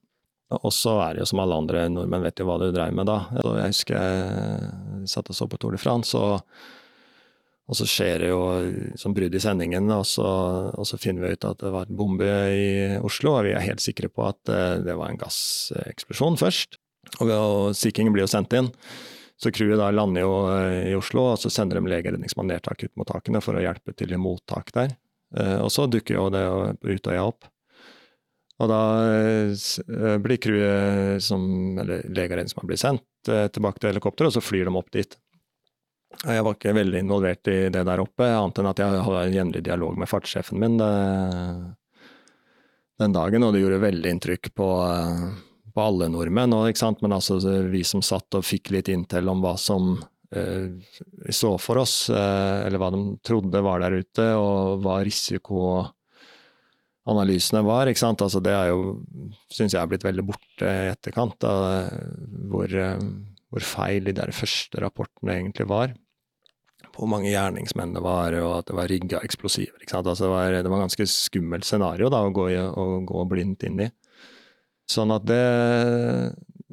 Og 0.60 0.72
så 0.74 0.94
er 1.04 1.14
det 1.14 1.22
jo 1.22 1.30
som 1.32 1.40
alle 1.42 1.58
andre 1.62 1.86
nordmenn 1.92 2.24
vet 2.26 2.42
jo 2.42 2.46
hva 2.48 2.58
du 2.60 2.68
dreier 2.74 2.94
med 2.96 3.08
da. 3.08 3.18
Jeg 3.40 3.72
husker 3.72 3.98
jeg 3.98 5.08
satt 5.10 5.30
og 5.32 5.38
så 5.38 5.48
på 5.50 5.58
Tour 5.60 5.76
de 5.76 5.80
France, 5.80 6.18
og, 6.18 6.42
og 7.70 7.78
så 7.78 7.86
skjer 7.88 8.24
det 8.24 8.30
jo 8.32 8.42
som 9.00 9.14
brudd 9.16 9.34
i 9.34 9.42
sendingen, 9.42 9.90
og 9.94 10.04
så, 10.08 10.28
og 10.76 10.88
så, 10.88 11.00
finner 11.00 11.26
vi 11.26 11.36
ut 11.36 11.48
at 11.48 11.62
det 11.62 11.72
var 11.74 11.88
en 11.88 11.98
bombe 11.98 12.28
i 12.28 12.68
Oslo, 13.00 13.38
og 13.38 13.48
vi 13.48 13.56
er 13.56 13.64
helt 13.64 13.84
sikre 13.84 14.12
på 14.12 14.26
at 14.28 14.52
det 14.84 14.98
var 14.98 15.10
en 15.10 15.20
gasseksplosjon 15.20 16.38
først. 16.40 16.78
Og, 17.20 17.32
og 17.32 17.72
Sea 17.76 17.92
blir 18.12 18.24
jo 18.24 18.30
sendt 18.30 18.54
inn. 18.58 18.70
Så 19.42 19.50
crewet 19.50 19.80
da 19.80 19.88
lander 19.90 20.22
jo 20.22 20.34
i 20.86 20.92
Oslo, 20.94 21.32
og 21.32 21.40
så 21.42 21.50
sender 21.50 21.80
de 21.80 21.90
legeredningsmann 21.90 22.46
ned 22.52 22.62
til 22.62 22.76
akuttmottakene 22.76 23.40
for 23.42 23.58
å 23.58 23.64
hjelpe 23.64 23.94
til 23.98 24.14
i 24.14 24.20
mottak 24.20 24.70
der. 24.76 24.94
Og 25.64 25.70
så 25.72 25.88
dukker 25.90 26.14
jo 26.14 26.28
det 26.30 26.44
på 26.78 26.94
Utøya 26.94 27.24
opp. 27.24 27.48
Og 28.60 28.68
da 28.70 28.80
eh, 29.08 30.16
blir 30.22 30.40
crewet 30.42 31.24
som, 31.24 31.44
eller 31.80 32.04
blitt 32.68 32.82
sendt 32.82 33.30
eh, 33.30 33.48
tilbake 33.48 33.80
til 33.80 33.92
helikopteret, 33.92 34.30
og 34.30 34.36
så 34.36 34.44
flyr 34.44 34.68
de 34.68 34.74
opp 34.78 34.90
dit. 34.94 35.16
Jeg 36.22 36.44
var 36.44 36.54
ikke 36.54 36.74
veldig 36.76 37.00
involvert 37.00 37.48
i 37.48 37.56
det 37.72 37.86
der 37.88 38.02
oppe, 38.02 38.28
annet 38.28 38.60
enn 38.60 38.68
at 38.68 38.82
jeg 38.82 39.04
hadde 39.06 39.22
en 39.24 39.38
jevnlig 39.38 39.62
dialog 39.64 39.96
med 39.98 40.10
fartssjefen 40.10 40.60
min 40.60 40.76
det, 40.78 40.92
den 43.00 43.16
dagen, 43.16 43.46
og 43.46 43.54
det 43.54 43.62
gjorde 43.62 43.80
veldig 43.82 44.12
inntrykk 44.14 44.52
på, 44.54 44.68
på 45.74 45.82
alle 45.82 46.08
nordmenn. 46.12 46.54
Og, 46.54 46.82
Men 47.02 47.16
altså 47.16 47.40
vi 47.72 47.82
som 47.88 48.04
satt 48.04 48.38
og 48.38 48.46
fikk 48.46 48.72
litt 48.76 48.92
inntil 48.92 49.30
om 49.32 49.42
hva 49.42 49.56
som 49.58 49.96
eh, 50.34 50.68
så 51.30 51.56
for 51.58 51.82
oss, 51.82 51.96
eh, 52.10 52.58
eller 52.66 52.82
hva 52.82 52.92
de 52.94 53.02
trodde 53.24 53.64
var 53.64 53.82
der 53.82 53.98
ute, 54.02 54.28
og 54.36 54.84
hva 54.84 55.00
risiko 55.02 55.64
analysene 57.10 57.62
var. 57.66 57.90
ikke 57.90 58.02
sant? 58.02 58.22
Altså 58.22 58.42
det 58.44 58.54
er 58.54 58.70
jo, 58.70 59.00
syns 59.50 59.74
jeg, 59.74 59.80
er 59.80 59.90
blitt 59.90 60.06
veldig 60.06 60.24
borte 60.28 60.68
i 60.68 60.92
etterkant, 60.92 61.38
da, 61.42 61.88
hvor, 62.52 62.70
eh, 62.70 63.02
hvor, 63.50 63.66
feil 63.66 64.06
de 64.08 64.16
der 64.16 64.34
første 64.36 64.82
rapportene 64.82 65.36
egentlig 65.38 65.68
var. 65.70 65.96
På 66.92 67.04
hvor 67.04 67.12
mange 67.14 67.32
gjerningsmenn 67.32 67.94
det 67.96 68.04
var, 68.04 68.36
og 68.42 68.58
at 68.58 68.68
det 68.68 68.76
var 68.76 68.90
rigga 68.92 69.22
eksplosiver. 69.24 69.80
ikke 69.80 69.96
sant? 69.96 70.06
Altså 70.06 70.28
det, 70.28 70.34
var, 70.34 70.70
var 70.74 70.84
ganske 70.84 71.08
skummelt 71.08 71.66
scenario 71.66 72.12
da, 72.12 72.22
å 72.26 72.34
gå, 72.34 72.48
å 72.52 72.86
gå 73.08 73.26
blindt 73.30 73.66
inn 73.68 73.86
i. 73.86 73.90
Sånn 74.92 75.14
at 75.14 75.24
det, 75.24 75.42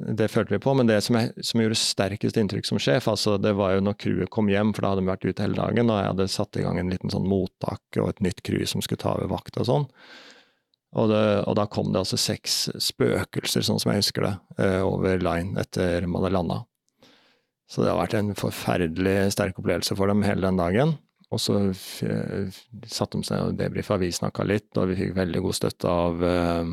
det 0.00 0.30
følte 0.32 0.54
vi 0.54 0.62
på. 0.62 0.72
Men 0.76 0.88
det 0.88 1.00
som, 1.04 1.18
jeg, 1.20 1.44
som 1.44 1.60
gjorde 1.62 1.78
sterkest 1.78 2.38
inntrykk 2.40 2.68
som 2.68 2.80
sjef, 2.80 3.08
altså 3.10 3.36
det 3.40 3.52
var 3.58 3.74
jo 3.74 3.84
når 3.84 3.98
crewet 4.00 4.32
kom 4.32 4.48
hjem, 4.50 4.72
for 4.74 4.84
da 4.84 4.94
hadde 4.94 5.04
de 5.04 5.10
vært 5.10 5.26
ute 5.28 5.44
hele 5.44 5.58
dagen, 5.58 5.92
og 5.92 6.00
jeg 6.00 6.10
hadde 6.12 6.28
satt 6.32 6.58
i 6.60 6.64
gang 6.64 6.80
en 6.80 6.92
liten 6.92 7.12
sånn 7.12 7.28
mottak 7.28 8.00
og 8.00 8.10
et 8.12 8.24
nytt 8.24 8.42
crew 8.46 8.64
som 8.68 8.84
skulle 8.84 9.02
ta 9.02 9.14
over 9.18 9.30
vakt 9.34 9.60
og 9.60 9.68
sånn. 9.68 9.86
Og, 10.90 11.06
det, 11.12 11.22
og, 11.44 11.54
da 11.54 11.68
kom 11.70 11.92
det 11.92 12.00
altså 12.00 12.18
seks 12.18 12.64
spøkelser, 12.82 13.62
sånn 13.62 13.78
som 13.78 13.92
jeg 13.92 14.02
husker 14.02 14.26
det, 14.26 14.32
eh, 14.64 14.80
over 14.82 15.22
line 15.22 15.54
etter 15.62 16.08
man 16.08 16.24
hadde 16.24 16.34
landa. 16.34 16.58
Så 17.70 17.84
det 17.84 17.92
har 17.92 18.00
vært 18.00 18.16
en 18.18 18.32
forferdelig 18.34 19.30
sterk 19.36 19.60
opplevelse 19.60 19.94
for 19.94 20.10
dem 20.10 20.24
hele 20.26 20.42
den 20.48 20.58
dagen. 20.58 20.96
Og 21.30 21.38
så 21.38 21.60
satte 22.90 23.20
de 23.20 23.26
seg 23.28 23.44
og 23.44 23.58
debrifa, 23.60 24.00
vi 24.02 24.10
snakka 24.10 24.42
litt, 24.48 24.72
og 24.74 24.90
vi 24.90 24.98
fikk 24.98 25.14
veldig 25.14 25.44
god 25.44 25.58
støtte 25.60 25.92
av 25.92 26.24
eh, 26.26 26.72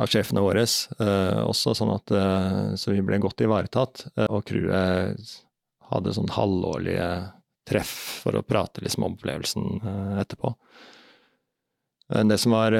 av 0.00 0.08
sjefene 0.08 0.42
våre 0.44 0.64
eh, 0.64 1.40
også, 1.44 1.74
sånn 1.76 1.92
at 1.92 2.14
eh, 2.14 2.74
Så 2.80 2.94
vi 2.94 3.04
ble 3.04 3.20
godt 3.22 3.42
ivaretatt. 3.44 4.06
Eh, 4.16 4.28
og 4.30 4.46
crewet 4.48 5.36
hadde 5.90 6.14
sånn 6.16 6.32
halvårlige 6.32 7.10
treff 7.68 7.92
for 8.24 8.38
å 8.38 8.46
prate 8.46 8.82
liksom 8.82 9.04
om 9.04 9.16
opplevelsen 9.16 9.64
etterpå. 10.22 10.52
Det 12.30 12.38
som 12.42 12.54
var 12.54 12.74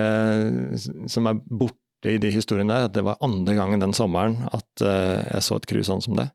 som 1.10 1.26
er 1.30 1.40
borte 1.46 2.10
i 2.10 2.20
de 2.22 2.30
historiene 2.34 2.70
der, 2.74 2.86
at 2.86 2.94
det 2.94 3.04
var 3.06 3.18
andre 3.22 3.54
gangen 3.58 3.82
den 3.82 3.94
sommeren 3.94 4.36
at 4.54 4.82
jeg 4.82 5.42
så 5.46 5.58
et 5.58 5.66
crew 5.70 5.82
sånn 5.86 6.02
som 6.02 6.16
det. 6.18 6.28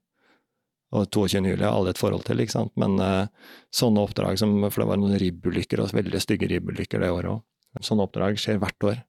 Og 0.95 1.07
22. 1.07 1.41
juli 1.47 1.63
har 1.63 1.71
alle 1.71 1.95
et 1.95 1.99
forhold 1.99 2.27
til, 2.27 2.43
ikke 2.43 2.57
sant. 2.57 2.75
Men 2.79 2.99
sånne 3.75 4.03
oppdrag 4.03 4.39
som 4.39 4.55
For 4.67 4.83
det 4.83 4.91
var 4.91 4.99
noen 4.99 5.19
ribbulykker, 5.19 5.83
og 5.83 5.95
veldig 5.95 6.23
stygge 6.23 6.51
ribbulykker 6.51 7.03
det 7.03 7.11
året 7.15 7.37
òg. 7.37 7.43
Sånne 7.83 8.07
oppdrag 8.07 8.39
skjer 8.39 8.59
hvert 8.63 8.91
år 8.91 9.03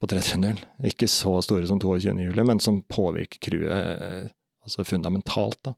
på 0.00 0.08
330. 0.10 0.62
Ikke 0.90 1.08
så 1.10 1.38
store 1.44 1.66
som 1.68 1.80
22. 1.80 2.14
juli, 2.26 2.44
men 2.44 2.60
som 2.62 2.82
påvirker 2.82 3.40
crewet 3.48 3.72
eh, 3.72 4.30
altså 4.66 4.84
fundamentalt. 4.84 5.58
da. 5.64 5.74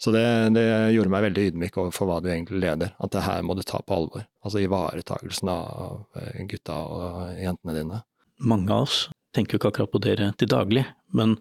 Så 0.00 0.10
det, 0.10 0.24
det, 0.56 0.64
gjorde 0.92 1.12
meg 1.12 1.28
veldig 1.28 1.44
ydmyk 1.50 1.76
overfor 1.80 2.10
hva 2.10 2.18
du 2.20 2.28
egentlig 2.28 2.64
leder. 2.64 2.92
At 3.00 3.14
det 3.14 3.24
her 3.24 3.44
må 3.46 3.56
du 3.56 3.62
ta 3.64 3.80
på 3.80 3.96
alvor. 3.96 4.26
Altså 4.44 4.60
ivaretakelsen 4.64 5.52
av 5.52 6.20
eh, 6.20 6.42
gutta 6.50 6.80
og 6.84 7.38
jentene 7.40 7.76
dine. 7.78 8.02
Mange 8.44 8.74
av 8.74 8.88
oss 8.88 9.04
tenker 9.34 9.56
jo 9.56 9.62
ikke 9.62 9.72
akkurat 9.72 9.90
på 9.90 10.02
dere 10.02 10.28
til 10.38 10.50
daglig, 10.50 10.84
men 11.14 11.32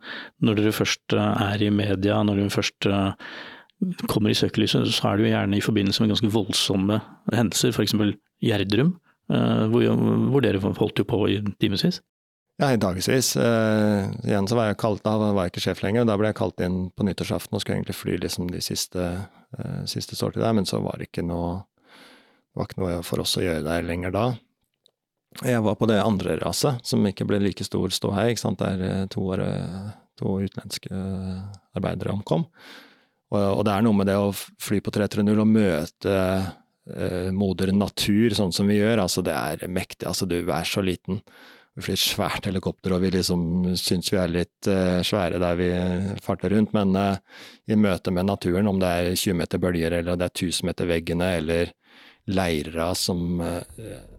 når 0.41 0.62
dere 0.62 0.78
først 0.78 1.17
eh, 1.17 1.43
er 1.50 1.65
i 1.65 1.74
media, 1.74 2.22
når 2.24 2.43
dere 2.43 2.54
først 2.54 2.89
kommer 4.08 4.32
i 4.32 4.38
søkelyset, 4.38 4.88
så 4.96 5.10
er 5.10 5.17
det 5.17 5.26
jo 5.26 5.34
gjerne 5.34 5.58
i 5.58 5.63
forbindelse 5.63 6.04
med 6.04 6.13
ganske 6.13 6.30
voldsomme 6.32 7.00
hendelser, 7.34 7.74
f.eks. 7.74 7.96
Gjerdrum. 8.43 8.93
Eh, 9.31 9.65
hvor, 9.71 9.86
hvor 10.31 10.43
dere 10.43 10.59
holdt 10.59 10.99
jo 10.99 11.07
på 11.07 11.21
i 11.31 11.39
timevis? 11.62 12.01
Ja, 12.62 12.69
i 12.69 12.77
dagevis. 12.77 13.33
Uh, 13.36 14.12
igjen 14.27 14.47
så 14.47 14.55
var 14.55 14.69
jeg 14.69 14.77
kalt, 14.83 15.01
da 15.05 15.15
var 15.17 15.47
jeg 15.47 15.55
ikke 15.55 15.63
sjef 15.65 15.81
lenger. 15.81 16.05
Da 16.05 16.17
ble 16.19 16.29
jeg 16.29 16.38
kalt 16.38 16.62
inn 16.62 16.77
på 16.93 17.05
nyttårsaften 17.07 17.57
og 17.57 17.63
skulle 17.63 17.79
egentlig 17.79 17.97
fly 17.97 18.19
liksom 18.21 18.51
de 18.53 18.62
siste, 18.62 19.07
uh, 19.57 19.79
siste 19.89 20.17
der, 20.38 20.51
men 20.53 20.69
så 20.69 20.83
var 20.83 21.01
det 21.01 21.09
ikke 21.09 21.25
noe 21.25 21.63
det 22.53 22.59
var 22.59 22.67
ikke 22.69 22.81
noe 22.83 22.97
for 23.01 23.23
oss 23.23 23.33
å 23.39 23.41
gjøre 23.41 23.65
der 23.65 23.86
lenger 23.88 24.13
da. 24.13 24.27
Jeg 25.41 25.63
var 25.65 25.79
på 25.79 25.88
det 25.89 25.97
andre 25.97 26.36
raset, 26.38 26.77
som 26.86 27.01
ikke 27.09 27.25
ble 27.25 27.39
like 27.41 27.65
stor 27.65 27.89
ståhei, 27.89 28.27
ikke 28.29 28.43
sant, 28.43 28.62
der 28.62 29.07
to, 29.09 29.31
to 30.21 30.36
utenlandske 30.43 30.99
arbeidere 31.73 32.13
omkom. 32.13 32.45
Og, 33.33 33.39
og, 33.41 33.63
det 33.65 33.73
er 33.73 33.88
noe 33.88 33.97
med 33.97 34.12
det 34.12 34.19
å 34.21 34.29
fly 34.38 34.77
på 34.86 34.93
330 34.93 35.41
og 35.41 35.49
møte 35.49 36.19
moder 37.34 37.72
natur, 37.72 38.34
sånn 38.36 38.52
som 38.52 38.67
vi 38.67 38.80
gjør. 38.80 39.04
Altså, 39.06 39.24
det 39.24 39.34
er 39.34 39.67
mektig. 39.72 40.08
Altså, 40.10 40.28
du 40.28 40.39
er 40.41 40.67
så 40.67 40.84
liten. 40.84 41.22
Vi 41.74 41.82
flyr 41.88 41.98
svært 41.98 42.46
helikopter, 42.46 42.93
og 42.93 43.02
vi 43.02 43.10
liksom 43.15 43.72
syns 43.80 44.12
vi 44.13 44.19
er 44.22 44.30
litt 44.30 44.67
uh, 44.69 45.00
svære 45.02 45.39
der 45.41 45.56
vi 45.58 45.69
farter 46.22 46.54
rundt. 46.54 46.74
Men 46.76 46.93
uh, 46.93 47.15
i 47.65 47.78
møte 47.80 48.13
med 48.13 48.28
naturen, 48.30 48.69
om 48.69 48.82
det 48.82 48.91
er 48.91 49.10
20 49.15 49.39
meter 49.39 49.63
bølger, 49.63 49.98
eller 50.02 50.19
det 50.19 50.28
er 50.28 50.36
1000 50.36 50.69
meter 50.69 50.91
veggene, 50.91 51.32
eller 51.39 51.74
leirer 52.30 52.93
som 52.96 53.41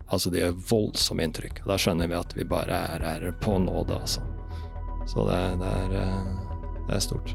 Altså, 0.05 0.29
det 0.31 0.43
gjør 0.43 0.59
voldsomme 0.69 1.25
inntrykk. 1.25 1.63
Da 1.65 1.79
skjønner 1.81 2.11
vi 2.11 2.19
at 2.19 2.35
vi 2.37 2.45
bare 2.47 2.83
er 2.93 3.07
her 3.09 3.25
på 3.41 3.57
nåde, 3.59 3.97
altså. 3.97 4.21
Så 5.09 5.25
det, 5.31 5.41
det, 5.63 5.73
er, 5.81 5.97
det 6.85 6.99
er 6.99 7.03
stort. 7.09 7.35